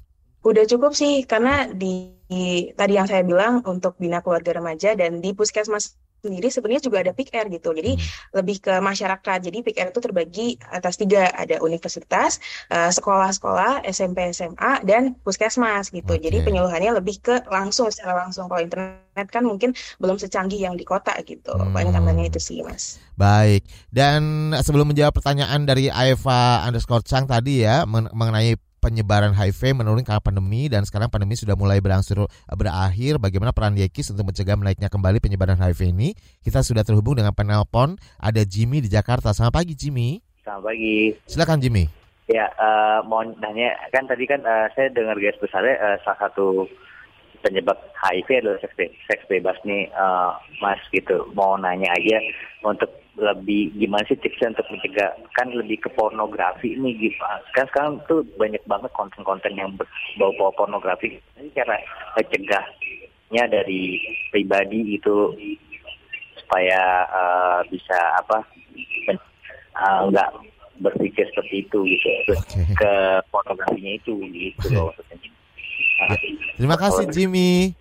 [0.47, 5.19] Udah cukup sih, karena di, di- tadi yang saya bilang untuk bina keluarga remaja dan
[5.19, 7.69] di puskesmas sendiri sebenarnya juga ada PIK R gitu.
[7.73, 8.05] Jadi Hmm.
[8.41, 9.37] lebih ke masyarakat.
[9.41, 15.89] Jadi PIK R itu terbagi atas tiga, ada universitas, eh, sekolah-sekolah, SMP, SMA, dan puskesmas
[15.93, 16.13] gitu.
[16.17, 16.45] Jadi Oke.
[16.51, 18.49] penyuluhannya lebih ke langsung, secara langsung.
[18.49, 21.53] Kalau internet kan mungkin belum secanggih yang di kota gitu.
[21.53, 21.73] Hmm.
[21.73, 23.01] Paling tambahannya itu sih, Mas.
[23.17, 23.65] Baik.
[23.89, 28.53] Dan sebelum menjawab pertanyaan dari Eva underscore Chang tadi ya men- mengenai
[28.87, 32.23] penyebaran HIV menurun karena pandemi dan sekarang pandemi sudah mulai berangsur
[32.55, 33.19] berakhir.
[33.19, 36.15] Bagaimana peran Yekis untuk mencegah menaiknya kembali penyebaran HIV ini?
[36.39, 37.99] Kita sudah terhubung dengan penelpon.
[38.15, 39.35] Ada Jimmy di Jakarta.
[39.35, 40.23] Selamat pagi Jimmy.
[40.39, 41.11] Selamat pagi.
[41.27, 41.83] Silakan Jimmy.
[42.31, 46.67] Ya, eh, mau nanya kan tadi kan eh, saya dengar guys besarnya eh, salah satu
[47.47, 51.23] penyebab HIV adalah seks, be- seks bebas nih, eh, Mas gitu.
[51.31, 52.19] Mau nanya aja
[52.67, 57.17] untuk lebih gimana sih tipsnya untuk mencegah kan lebih ke pornografi nih gitu.
[57.55, 59.71] Kan sekarang tuh banyak banget konten-konten yang
[60.19, 61.15] bawa-bawa pornografi.
[61.39, 61.79] Ini cara
[62.19, 65.33] mencegahnya dari pribadi itu
[66.43, 68.43] supaya eh, bisa apa
[69.07, 70.29] eh, nggak
[70.77, 72.61] berpikir seperti itu gitu Oke.
[72.77, 72.93] ke
[73.33, 75.36] pornografinya itu gitu loh maksudnya.
[76.57, 77.73] Terima kasih Jimmy.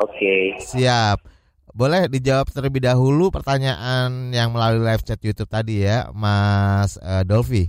[0.00, 0.58] Oke.
[0.60, 1.22] Siap.
[1.74, 7.66] Boleh dijawab terlebih dahulu pertanyaan yang melalui live chat YouTube tadi ya, Mas eh, Dolvi.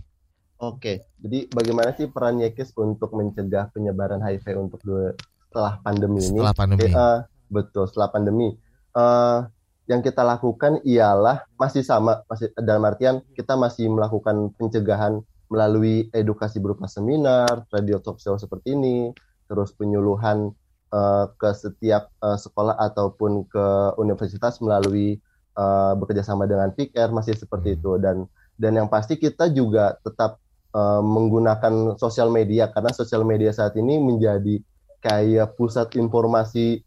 [0.61, 5.17] Oke, jadi bagaimana sih peran Yekis untuk mencegah penyebaran HIV untuk dua-
[5.49, 6.37] setelah pandemi ini?
[6.37, 6.81] Setelah pandemi.
[6.85, 8.47] Eh, eh, betul, setelah pandemi.
[8.93, 9.39] Eh,
[9.85, 16.57] yang kita lakukan ialah masih sama, masih dalam artian kita masih melakukan pencegahan melalui edukasi
[16.57, 19.13] berupa seminar, radio talk show seperti ini,
[19.45, 20.51] terus penyuluhan
[20.93, 23.65] eh, ke setiap eh, sekolah ataupun ke
[23.97, 25.17] universitas melalui
[25.55, 27.77] eh, bekerjasama dengan PIKR masih seperti Hmm.
[27.79, 27.91] itu.
[28.01, 28.17] Dan
[28.55, 30.39] dan yang pasti kita juga tetap
[30.75, 34.59] eh, menggunakan sosial media karena sosial media saat ini menjadi
[35.01, 36.81] kayak pusat informasi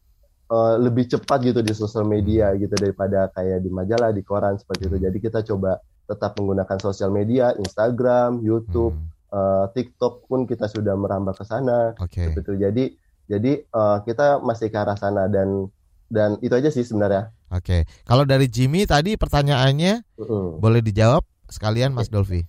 [0.49, 4.88] eh, lebih cepat gitu di sosial media gitu daripada kayak di majalah di koran seperti
[4.90, 4.97] itu.
[4.99, 10.95] Jadi kita coba tetap menggunakan sosial media Instagram YouTube Hmm, eh, TikTok pun kita sudah
[10.97, 12.29] merambah ke sana Oke.
[12.29, 12.85] seperti itu jadi
[13.29, 15.69] jadi eh, kita masih ke arah sana dan
[16.09, 17.88] dan itu aja sih sebenarnya Oke.
[18.05, 20.61] Kalau dari Jimmy tadi pertanyaannya Mm-mm.
[20.61, 22.45] boleh dijawab sekalian Mas Dolvi.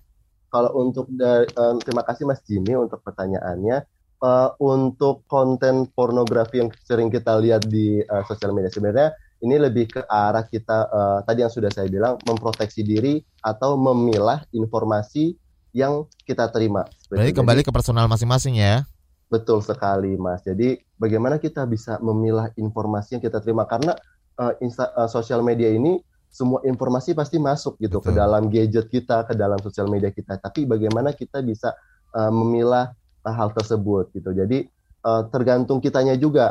[0.52, 3.84] kalau untuk dari eh, terima kasih Mas Jimmy untuk pertanyaannya
[4.20, 9.96] Eh, untuk konten pornografi yang sering kita lihat di eh, sosial media sebenarnya ini lebih
[9.96, 16.06] ke arah kita eh, tadi yang sudah saya bilang memproteksi diri atau memilah informasi yang
[16.26, 16.86] kita terima.
[17.10, 18.82] Berarti kembali ke personal masing-masing ya.
[19.30, 20.42] betul sekali Mas.
[20.42, 23.94] Jadi bagaimana kita bisa memilah informasi yang kita terima karena
[24.34, 28.18] eh, insta- eh, sosial media ini semua informasi pasti masuk gitu ke Betul.
[28.18, 30.38] dalam gadget kita, ke dalam sosial media kita.
[30.38, 31.70] Tapi bagaimana kita bisa
[32.10, 32.90] eh, memilah
[33.22, 34.34] hal tersebut gitu.
[34.34, 34.66] Jadi
[35.06, 36.50] eh, tergantung kitanya juga.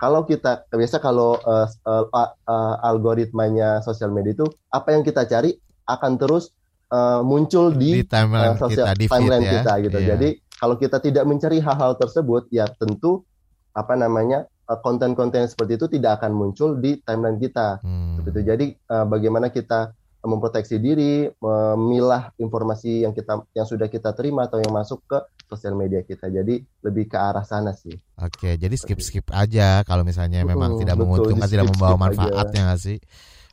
[0.00, 1.68] Kalau kita biasa kalau eh,
[2.16, 5.52] a- eh, algoritmanya sosial media itu apa yang kita cari
[5.84, 6.48] akan terus
[6.94, 9.52] eh, muncul Di di timeline eh, sosial kita di feed timeline ya.
[9.58, 9.98] kita gitu.
[9.98, 10.08] Iya.
[10.14, 13.26] Jadi kalau kita tidak mencari hal-hal tersebut, ya tentu
[13.74, 17.82] apa namanya eh, konten-konten seperti itu tidak akan muncul di timeline kita.
[17.82, 18.42] Hmm, Seperti itu.
[18.46, 19.90] Jadi eh, bagaimana kita
[20.24, 25.76] memproteksi diri, memilah informasi yang kita yang sudah kita terima atau yang masuk ke sosial
[25.76, 26.32] media kita.
[26.32, 27.92] Jadi lebih ke arah sana sih.
[28.16, 32.04] Oke, jadi skip-skip aja kalau misalnya memang Mm, tidak betul, menguntungkan, tidak di-skip-skip membawa aja.
[32.08, 32.96] manfaat ya nggak sih?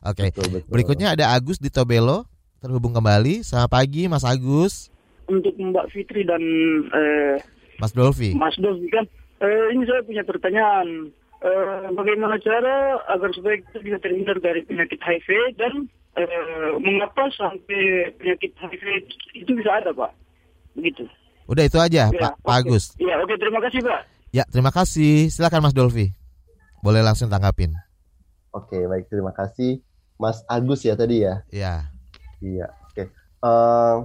[0.00, 0.22] Oke.
[0.32, 0.70] Betul, betul.
[0.72, 2.24] Berikutnya ada Agus di Tobelo
[2.62, 3.42] terhubung kembali.
[3.42, 4.88] Selamat pagi Mas Agus,
[5.26, 6.42] untuk Mbak Fitri dan
[6.94, 7.36] eh,
[7.82, 8.38] Mas Dolvi.
[8.38, 9.02] Mas Dovi kan
[9.42, 11.10] eh, ini saya punya pertanyaan
[11.42, 18.14] Eh, bagaimana cara agar supaya kita bisa terhindar dari penyakit HIV dan eh, mengapa sampai
[18.14, 18.82] penyakit HIV
[19.42, 20.14] itu bisa ada Pak
[20.78, 21.02] begitu
[21.50, 22.62] Udah itu aja Ya, Pak, Pak.
[22.62, 22.94] Agus.
[22.94, 25.34] ya oke terima kasih Pak Ya terima kasih.
[25.34, 26.14] Silakan Mas Dolvi.
[26.78, 27.74] Boleh langsung tanggapin.
[28.54, 29.82] Oke, baik terima kasih
[30.22, 31.42] Mas Agus ya tadi ya.
[31.50, 31.91] Ya.
[32.42, 33.02] Iya, oke.
[33.42, 33.96] Eh,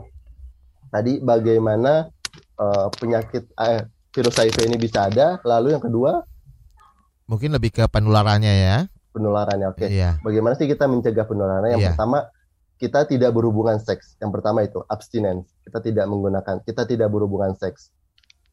[0.87, 3.81] tadi bagaimana eh, penyakit eh,
[4.13, 5.41] virus HIV ini bisa ada?
[5.41, 6.21] Lalu yang kedua
[7.27, 8.77] Mungkin lebih ke penularannya ya.
[9.11, 9.67] penularannya.
[9.73, 9.89] Oke.
[9.89, 10.21] Iya.
[10.21, 11.75] Bagaimana sih kita mencegah penularannya?
[11.75, 11.91] Yang Iya.
[11.97, 12.19] pertama
[12.77, 14.13] kita tidak berhubungan seks.
[14.21, 15.49] Yang pertama itu abstinence.
[15.65, 17.89] Kita tidak menggunakan, kita tidak berhubungan seks.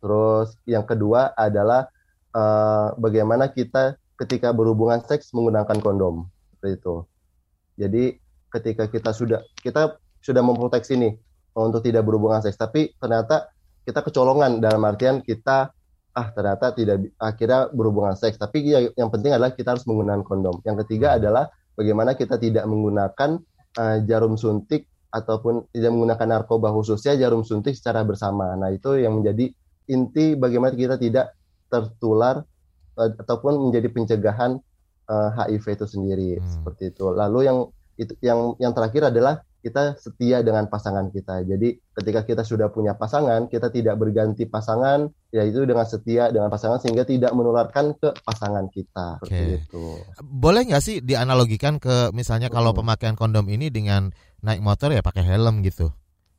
[0.00, 1.86] Terus yang kedua adalah
[2.34, 6.26] eh, bagaimana kita ketika berhubungan seks menggunakan kondom.
[6.56, 6.96] Seperti itu.
[7.76, 8.04] Jadi
[8.54, 11.12] ketika kita sudah kita sudah memproteksi nih
[11.54, 13.50] untuk tidak berhubungan seks, tapi ternyata
[13.84, 15.70] kita kecolongan dalam artian kita
[16.14, 20.62] ah ternyata tidak akhirnya berhubungan seks tapi ya, yang penting adalah kita harus menggunakan kondom.
[20.62, 23.42] Yang ketiga adalah bagaimana kita tidak menggunakan
[23.78, 28.54] uh, jarum suntik ataupun tidak menggunakan narkoba khususnya jarum suntik secara bersama.
[28.54, 29.50] Nah itu yang menjadi
[29.90, 31.34] inti bagaimana kita tidak
[31.70, 32.42] tertular
[32.98, 34.58] uh, ataupun menjadi pencegahan
[35.10, 36.30] uh, eh, HIV itu sendiri.
[36.38, 36.46] Hmm.
[36.46, 37.06] seperti itu.
[37.10, 37.58] Lalu yang
[37.94, 41.40] itu yang yang terakhir adalah kita setia dengan pasangan kita.
[41.48, 46.84] Jadi ketika kita sudah punya pasangan, kita tidak berganti pasangan, yaitu dengan setia dengan pasangan
[46.84, 49.24] sehingga tidak menularkan ke pasangan kita.
[49.24, 49.64] Oke.
[49.64, 50.04] itu.
[50.20, 52.60] Boleh nggak sih dianalogikan ke misalnya betul.
[52.60, 54.12] kalau pemakaian kondom ini dengan
[54.44, 55.88] naik motor ya pakai helm gitu?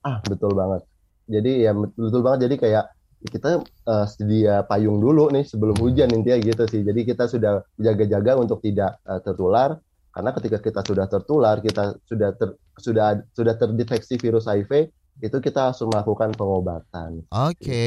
[0.06, 0.86] Ah betul banget.
[1.26, 2.46] Jadi ya betul banget.
[2.46, 2.86] Jadi kayak
[3.26, 6.86] kita uh, sedia payung dulu nih sebelum hujan intinya gitu sih.
[6.86, 9.82] Jadi kita sudah jaga-jaga untuk tidak uh, tertular
[10.16, 14.88] karena ketika kita sudah tertular, kita sudah ter, sudah sudah terdeteksi virus HIV,
[15.20, 17.28] itu kita harus melakukan pengobatan.
[17.36, 17.84] Oke,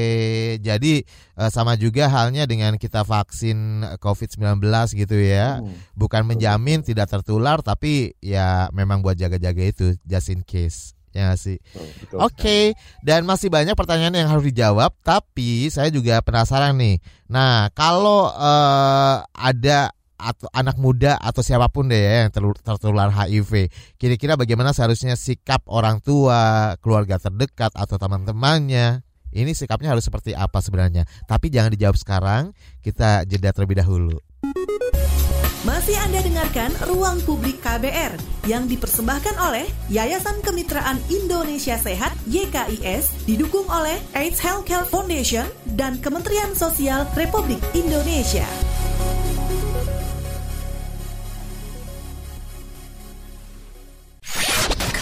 [0.60, 4.60] jadi eh, sama juga halnya dengan kita vaksin COVID-19
[4.92, 5.64] gitu ya.
[5.64, 5.72] Hmm.
[5.96, 10.92] Bukan menjamin tidak tertular, tapi ya memang buat jaga-jaga itu, just in case.
[11.16, 11.56] Ya sih.
[12.12, 12.64] Oke, okay.
[13.00, 17.00] dan masih banyak pertanyaan yang harus dijawab, tapi saya juga penasaran nih.
[17.32, 23.70] Nah, kalau uh, ada atau anak muda atau siapa pun deh ya yang tertular HIV.
[23.94, 29.06] Kira-kira bagaimana seharusnya sikap orang tua, keluarga terdekat atau teman-temannya?
[29.30, 31.06] Ini sikapnya harus seperti apa sebenarnya?
[31.30, 32.42] Tapi jangan dijawab sekarang,
[32.82, 34.18] kita jeda terlebih dahulu.
[35.66, 38.16] Masih Anda dengarkan Ruang Publik KBR
[38.48, 45.44] yang dipersembahkan oleh Yayasan Kemitraan Indonesia Sehat YKIS didukung oleh AIDS Healthcare Foundation
[45.76, 48.48] dan Kementerian Sosial Republik Indonesia.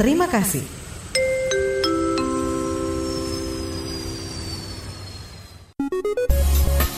[0.00, 0.64] Terima kasih.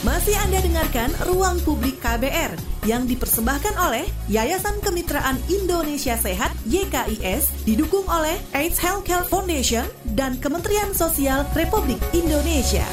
[0.07, 2.55] Masih Anda dengarkan Ruang Publik KBR
[2.87, 9.83] yang dipersembahkan oleh Yayasan Kemitraan Indonesia Sehat YKIS didukung oleh AIDS Healthcare Foundation
[10.15, 12.87] dan Kementerian Sosial Republik Indonesia.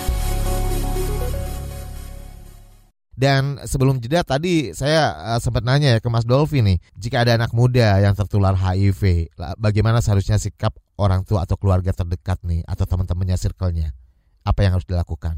[3.20, 7.36] Dan sebelum jeda tadi saya uh, sempat nanya ya ke Mas Dolvi nih, jika ada
[7.36, 9.28] anak muda yang tertular HIV,
[9.60, 13.92] bagaimana seharusnya sikap orang tua atau keluarga terdekat nih atau teman-temannya circle-nya?
[14.40, 15.36] Apa yang harus dilakukan?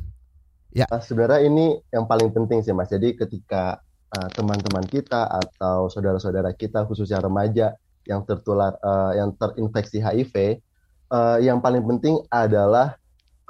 [0.71, 2.87] Ya, uh, sebenarnya ini yang paling penting sih Mas.
[2.87, 3.83] Jadi ketika
[4.15, 7.75] uh, teman-teman kita atau saudara-saudara kita khususnya remaja
[8.07, 10.63] yang tertular uh, yang terinfeksi HIV,
[11.11, 12.95] uh, yang paling penting adalah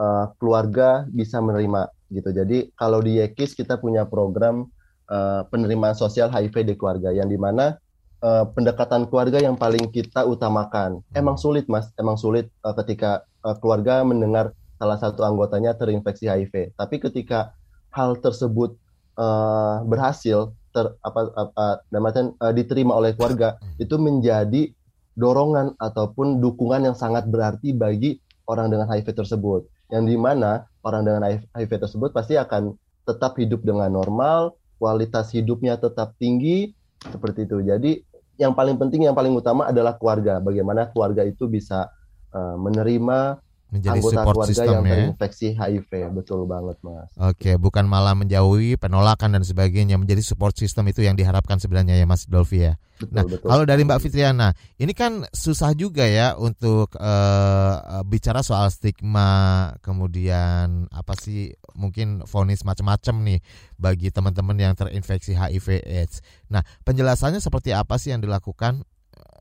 [0.01, 2.31] uh, keluarga bisa menerima gitu.
[2.31, 4.69] Jadi kalau di Yekis kita punya program
[5.09, 7.81] uh, penerimaan sosial HIV di keluarga yang di mana
[8.23, 11.01] uh, pendekatan keluarga yang paling kita utamakan.
[11.17, 16.77] Emang sulit mas, emang sulit uh, ketika uh, keluarga mendengar salah satu anggotanya terinfeksi HIV.
[16.77, 17.57] Tapi ketika
[17.93, 18.77] hal tersebut
[19.17, 24.73] uh, berhasil ter apa, apa namanya uh, diterima oleh keluarga itu menjadi
[25.13, 28.17] dorongan ataupun dukungan yang sangat berarti bagi
[28.49, 31.22] orang dengan HIV tersebut yang di mana orang dengan
[31.55, 32.74] HIV tersebut pasti akan
[33.07, 37.62] tetap hidup dengan normal, kualitas hidupnya tetap tinggi, seperti itu.
[37.62, 38.03] Jadi
[38.39, 40.39] yang paling penting, yang paling utama adalah keluarga.
[40.39, 41.91] Bagaimana keluarga itu bisa
[42.35, 43.39] uh, menerima
[43.73, 44.93] menjadi anggota support keluarga system yang ya.
[44.93, 47.09] terinfeksi HIV betul banget mas.
[47.16, 52.05] Oke bukan malah menjauhi penolakan dan sebagainya menjadi support system itu yang diharapkan sebenarnya ya
[52.05, 52.77] mas Dolvi ya.
[53.01, 53.49] Betul, nah betul.
[53.49, 60.93] kalau dari Mbak Fitriana ini kan susah juga ya untuk uh, bicara soal stigma kemudian
[60.93, 63.41] apa sih mungkin vonis macam-macam nih
[63.81, 66.20] bagi teman-teman yang terinfeksi HIV/AIDS.
[66.53, 68.85] Nah penjelasannya seperti apa sih yang dilakukan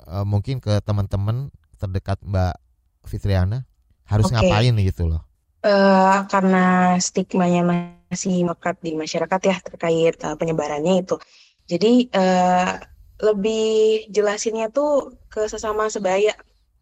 [0.07, 2.55] uh, mungkin ke teman-teman terdekat Mbak
[3.03, 3.67] Fitriana?
[4.11, 4.35] Harus okay.
[4.43, 5.23] ngapain gitu loh?
[5.63, 11.15] Uh, karena stigmanya masih melekat di masyarakat ya terkait uh, penyebarannya itu.
[11.71, 12.75] Jadi uh,
[13.21, 16.35] lebih jelasinnya tuh ke sesama sebaya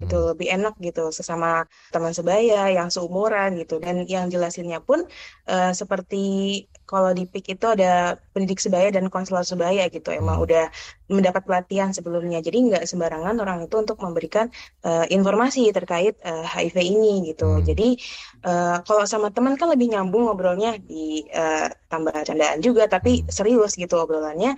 [0.04, 0.30] itu Hmm.
[0.32, 1.48] lebih enak gitu sesama
[1.94, 5.00] teman sebaya yang seumuran gitu dan yang jelasinnya pun
[5.52, 6.16] eh, seperti
[6.90, 10.44] kalau di PIK itu ada pendidik sebaya dan konselor sebaya gitu emang Hmm.
[10.46, 10.64] udah
[11.16, 14.46] mendapat pelatihan sebelumnya jadi nggak sembarangan orang itu untuk memberikan
[14.88, 17.64] eh, informasi terkait eh, HIV ini gitu Hmm.
[17.70, 17.88] jadi
[18.48, 23.30] eh, kalau sama teman kan lebih nyambung ngobrolnya di eh, tambah candaan juga tapi Hmm.
[23.38, 24.50] serius gitu obrolannya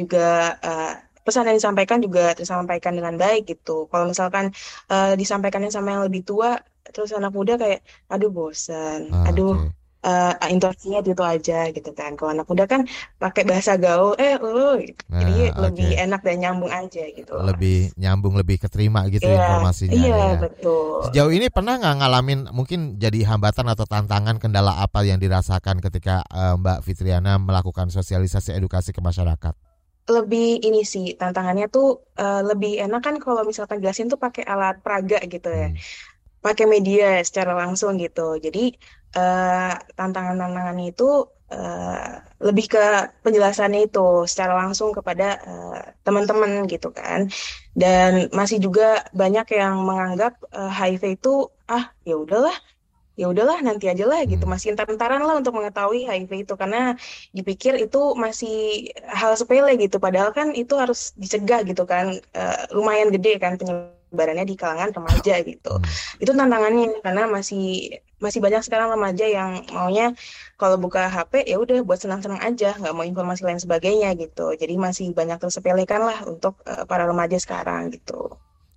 [0.00, 0.18] juga
[0.66, 0.92] eh,
[1.26, 3.90] pesan yang disampaikan juga tersampaikan dengan baik gitu.
[3.90, 4.44] Kalau misalkan
[4.92, 6.50] eh, disampaikannya sama yang lebih tua,
[6.94, 7.80] terus anak muda kayak,
[8.12, 9.68] aduh bosan, Ah, aduh oke.
[10.06, 12.14] eh intonasinya itu aja gitu kan.
[12.14, 12.86] Kalau anak muda kan
[13.18, 15.02] pakai bahasa gaul, eh oh, gitu.
[15.10, 17.32] Jadi Nah, lebih enak dan nyambung aja gitu.
[17.34, 20.38] Lebih nyambung, lebih keterima gitu Iya, informasinya iya ya.
[20.46, 21.10] betul.
[21.10, 26.22] Sejauh ini pernah nggak ngalamin mungkin jadi hambatan atau tantangan kendala apa yang dirasakan ketika
[26.30, 29.54] eh, Mbak Fitriana melakukan sosialisasi edukasi ke masyarakat?
[30.14, 31.86] Lebih ini sih tantangannya tuh
[32.20, 35.68] eh, lebih enak kan kalau misalkan jelasin tuh pakai alat peraga gitu ya.
[35.70, 35.76] Hmm.
[36.46, 38.38] pakai media secara langsung gitu.
[38.44, 38.58] Jadi
[39.16, 41.04] eh, tantangan-tantangannya itu
[41.50, 42.06] eh,
[42.46, 42.78] lebih ke
[43.24, 44.00] penjelasannya itu
[44.30, 47.20] secara langsung kepada eh, teman-teman gitu kan.
[47.82, 48.82] Dan masih juga
[49.20, 52.54] banyak yang menganggap eh, HIV itu ah ya udahlah
[53.16, 54.44] ya udahlah nanti aja lah gitu.
[54.44, 54.52] Hmm.
[54.54, 56.54] masih entar-entaran lah untuk mengetahui HIV itu.
[56.54, 56.94] Karena
[57.32, 59.96] dipikir itu masih hal sepele gitu.
[59.96, 62.20] Padahal kan itu harus dicegah gitu kan.
[62.36, 65.72] Eh, lumayan gede kan penyebarannya di kalangan remaja gitu.
[65.80, 66.22] Hmm.
[66.22, 70.16] itu tantangannya karena masih masih banyak sekarang remaja yang maunya
[70.56, 74.52] kalau buka HP ya udah buat senang-senang aja nggak mau informasi lain sebagainya gitu.
[74.56, 78.36] Jadi masih banyak tersepelekan lah untuk eh, para remaja sekarang gitu.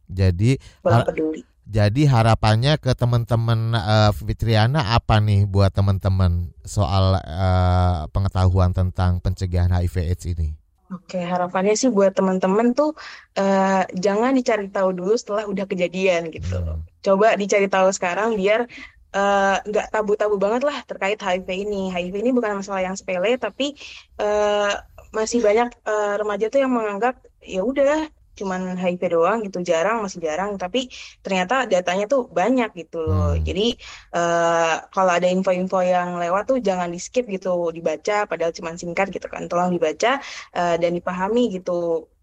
[0.10, 8.10] Jadi kurang peduli jadi harapannya ke teman-teman eh, Fitriana apa nih buat teman-teman soal eh,
[8.10, 10.58] pengetahuan tentang pencegahan HIV/AIDS ini?
[10.90, 12.98] Oke, harapannya sih buat teman-teman tuh
[13.38, 16.58] eh, jangan dicari tahu dulu setelah udah kejadian gitu.
[16.58, 16.82] Hmm.
[17.06, 18.66] Coba dicari tahu sekarang biar
[19.14, 21.94] eh, nggak tabu-tabu banget lah terkait HIV ini.
[21.94, 23.78] HIV ini bukan masalah yang sepele, tapi
[24.18, 24.74] eh,
[25.14, 28.10] masih banyak eh, remaja tuh yang menganggap ya udah
[28.40, 30.50] cuman HIV doang gitu, jarang masih jarang.
[30.64, 30.80] Tapi
[31.26, 33.36] ternyata datanya tuh banyak gitu loh.
[33.36, 33.44] Hmm.
[33.48, 33.62] Jadi
[34.16, 39.08] eh, kalau ada info-info yang lewat tuh jangan di skip gitu, dibaca padahal cuman singkat
[39.16, 39.44] gitu kan.
[39.50, 40.12] Tolong dibaca
[40.58, 41.72] eh, dan dipahami gitu.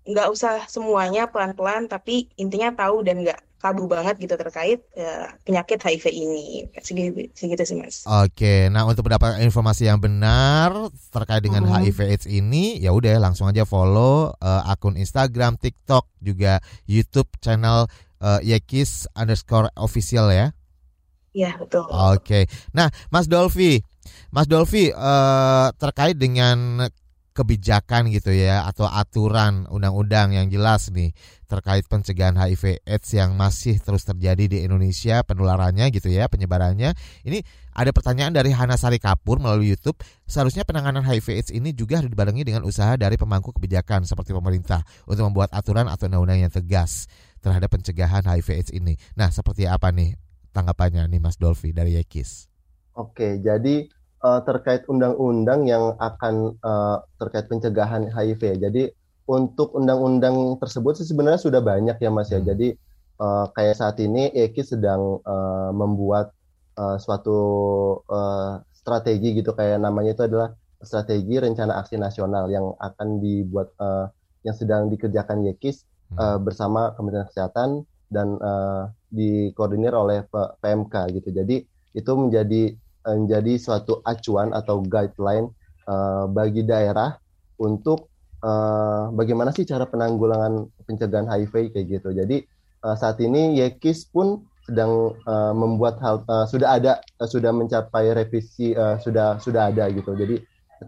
[0.07, 5.81] Nggak usah semuanya pelan-pelan, tapi intinya tahu dan nggak tabu banget gitu terkait eh, penyakit
[5.81, 6.69] HIV ini.
[6.79, 8.05] Segitu, segitu sih mas.
[8.05, 11.73] Oke, nah untuk mendapatkan informasi yang benar terkait dengan Mhm.
[11.73, 18.41] HIV/AIDS ini, ya udah langsung aja follow eh, akun Instagram, TikTok, juga YouTube channel eh,
[18.57, 20.53] Yekis underscore official ya.
[21.37, 21.85] Iya betul.
[21.89, 23.77] Oke, nah Mas Dolfi,
[24.33, 26.89] Mas Dolfi eh, terkait dengan
[27.37, 31.13] kebijakan gitu ya atau aturan undang-undang yang jelas nih
[31.47, 36.93] terkait pencegahan HIV/AIDS yang masih terus terjadi di Indonesia penularannya gitu ya penyebarannya.
[37.23, 37.39] Ini
[37.73, 40.03] ada pertanyaan dari Hana Sari Kapur melalui YouTube.
[40.27, 45.31] Seharusnya penanganan HIV/AIDS ini juga harus dibarengi dengan usaha dari pemangku kebijakan seperti pemerintah untuk
[45.31, 47.07] membuat aturan atau undang-undang yang tegas
[47.39, 48.99] terhadap pencegahan HIV/AIDS ini.
[49.15, 50.19] Nah, seperti apa nih
[50.51, 52.51] tanggapannya nih Mas Dolfi dari Yekis?
[52.99, 53.87] Oke, jadi
[54.25, 58.43] eh, terkait undang-undang yang akan eh, terkait pencegahan HIV.
[58.59, 62.39] Jadi untuk undang-undang tersebut sih sebenarnya sudah banyak ya Mas ya.
[62.39, 62.49] Hmm.
[62.51, 62.69] Jadi
[63.21, 66.31] eh, kayak saat ini EKI sedang eh, membuat
[66.79, 67.39] eh, suatu
[68.07, 74.07] eh, strategi gitu kayak namanya itu adalah strategi rencana aksi nasional yang akan dibuat eh,
[74.47, 76.23] yang sedang dikerjakan YEKIS Hmm.
[76.23, 77.83] eh, bersama Kementerian Kesehatan
[78.15, 81.35] dan eh, dikoordinir oleh P- PMK gitu.
[81.35, 81.67] Jadi
[81.99, 85.51] itu menjadi menjadi suatu acuan atau guideline
[85.83, 87.19] eh, bagi daerah
[87.59, 88.07] untuk
[88.47, 92.09] eh, bagaimana sih cara penanggulangan pencegahan HIV kayak gitu.
[92.15, 92.37] Jadi
[92.87, 98.15] eh, saat ini YEKIS pun sedang eh, membuat hal eh, sudah ada eh, sudah mencapai
[98.15, 100.15] revisi eh, sudah sudah ada gitu.
[100.15, 100.37] Jadi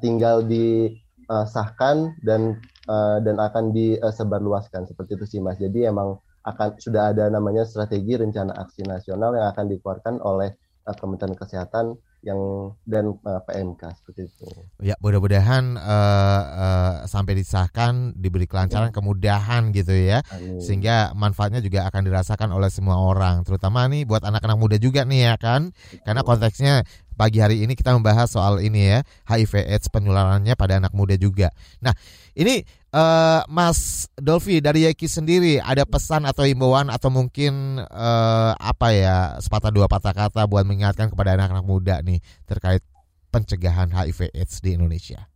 [0.03, 5.59] tinggal disahkan dan eh, dan akan disebarluaskan seperti itu sih Mas.
[5.59, 10.55] Jadi emang akan sudah ada namanya strategi rencana aksi nasional yang akan dikeluarkan oleh
[10.87, 11.95] eh, Kementerian Kesehatan
[12.27, 14.47] yang dan eh, PMK seperti itu.
[14.83, 20.21] Ya, mudah-mudahan eh, eh, sampai disahkan diberi kelancaran, kemudahan gitu ya.
[20.35, 20.59] Amin.
[20.59, 25.31] Sehingga manfaatnya juga akan dirasakan oleh semua orang, terutama nih buat anak-anak muda juga nih
[25.31, 25.71] ya kan.
[26.03, 26.83] Karena konteksnya
[27.19, 31.51] pagi hari ini kita membahas soal ini ya, HIV AIDS penularannya pada anak muda juga.
[31.83, 31.95] Nah,
[32.39, 32.63] ini
[32.93, 39.17] eh, Mas Dolfi dari Yeki sendiri ada pesan atau himbauan atau mungkin eh, apa ya
[39.41, 42.81] sepatah dua patah kata buat mengingatkan kepada anak-anak muda nih terkait
[43.29, 45.29] pencegahan HIV AIDS di Indonesia.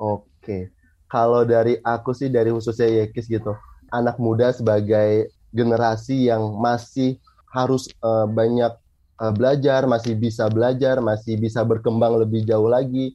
[0.00, 0.72] Oke,
[1.06, 3.54] kalau dari aku sih dari khususnya Yekis gitu,
[3.92, 7.20] anak muda sebagai generasi yang masih
[7.54, 8.74] harus uh, banyak
[9.22, 13.14] uh, belajar, masih bisa belajar, masih bisa berkembang lebih jauh lagi,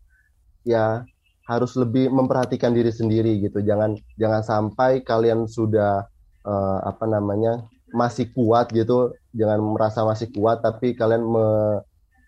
[0.64, 1.04] ya
[1.50, 3.66] harus lebih memperhatikan diri sendiri gitu.
[3.66, 6.06] Jangan jangan sampai kalian sudah
[6.46, 11.82] uh, apa namanya masih kuat gitu, jangan merasa masih kuat tapi kalian me,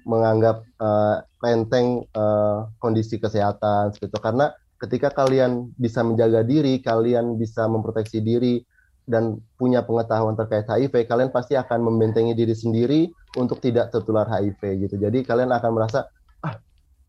[0.10, 4.50] menganggap uh, enteng uh, kondisi kesehatan gitu karena
[4.82, 8.66] ketika kalian bisa menjaga diri, kalian bisa memproteksi diri
[9.06, 13.06] dan punya pengetahuan terkait HIV, kalian pasti akan membentengi diri sendiri
[13.38, 14.96] untuk tidak tertular HIV gitu.
[14.98, 16.10] Jadi kalian akan merasa
[16.42, 16.58] ah,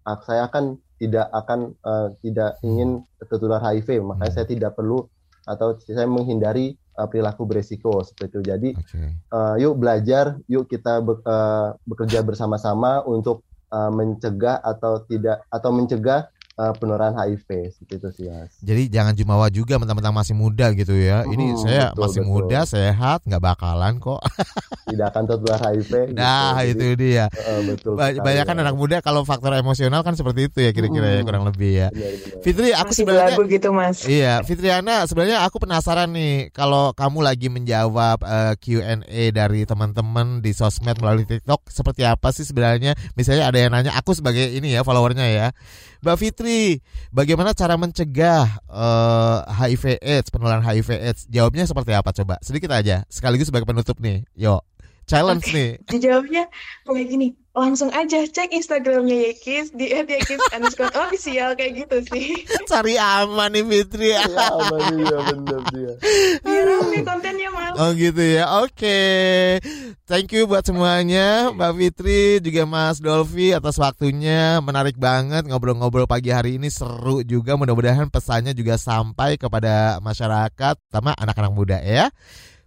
[0.05, 5.03] ah saya akan tidak akan uh, tidak ingin tertular HIV, makanya saya tidak perlu
[5.43, 8.41] atau saya menghindari uh, perilaku beresiko seperti itu.
[8.47, 9.11] Jadi okay.
[9.35, 13.43] uh, yuk belajar, yuk kita be uh, bekerja bersama-sama untuk
[13.75, 18.53] uh, mencegah atau tidak atau mencegah uh, penularan HIV seperti itu sih mas.
[18.61, 21.25] Jadi jangan jumawa juga mentang-mentang masih muda gitu ya.
[21.29, 22.33] Ini hmm, saya betul, masih betul.
[22.33, 24.21] muda, sehat, nggak bakalan kok.
[24.93, 25.93] Tidak akan tertular HIV.
[26.13, 26.85] Nah gitu.
[26.85, 27.27] itu dia.
[27.33, 27.95] Uh, betul.
[27.97, 28.63] Banyak kan ya.
[28.69, 31.17] anak muda kalau faktor emosional kan seperti itu ya kira-kira hmm.
[31.17, 31.89] ya kurang lebih ya.
[31.91, 32.43] Benar, benar.
[32.45, 33.99] Fitri aku masih sebenarnya gitu mas.
[34.05, 40.41] Iya Fitriana sebenarnya aku penasaran nih kalau kamu lagi menjawab uh, eh, Q&A dari teman-teman
[40.45, 42.97] di sosmed melalui TikTok seperti apa sih sebenarnya?
[43.15, 45.49] Misalnya ada yang nanya aku sebagai ini ya followernya ya.
[46.03, 46.83] Mbak Fitri,
[47.15, 51.31] bagaimana cara mencegah uh, HIV AIDS, penularan HIV AIDS?
[51.31, 52.43] Jawabnya seperti apa coba?
[52.43, 54.27] Sedikit aja, sekaligus sebagai penutup nih.
[54.35, 54.67] Yuk,
[55.07, 55.55] challenge okay.
[55.55, 55.71] nih.
[55.95, 56.51] Dijawabnya
[56.83, 62.33] kayak gini langsung aja cek Instagramnya Yekis di @yekis underscore official kayak gitu sih.
[62.71, 64.17] Cari aman nih Fitri.
[64.17, 65.93] Cari aman ya bener dia.
[66.41, 67.77] Biar rame kontennya mas.
[67.77, 68.65] Oh gitu ya.
[68.65, 68.73] Oke.
[68.73, 69.61] Okay.
[70.09, 76.29] Thank you buat semuanya Mbak Fitri juga Mas Dolvi atas waktunya menarik banget ngobrol-ngobrol pagi
[76.29, 82.13] hari ini seru juga mudah-mudahan pesannya juga sampai kepada masyarakat sama anak-anak muda ya.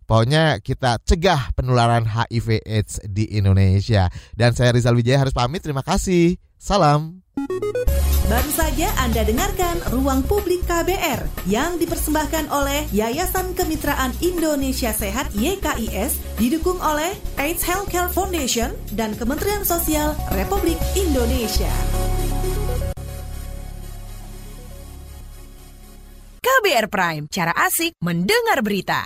[0.06, 4.08] Pokoknya kita cegah penularan HIV AIDS di Indonesia.
[4.38, 5.66] Dan saya Rizal Wijaya harus pamit.
[5.66, 6.38] Terima kasih.
[6.62, 7.26] Salam.
[8.26, 16.41] Baru saja Anda dengarkan Ruang Publik KBR yang dipersembahkan oleh Yayasan Kemitraan Indonesia Sehat YKIS
[16.41, 21.70] didukung oleh AIDS Healthcare Foundation dan Kementerian Sosial Republik Indonesia.
[26.41, 29.06] KBR Prime, cara asik mendengar berita.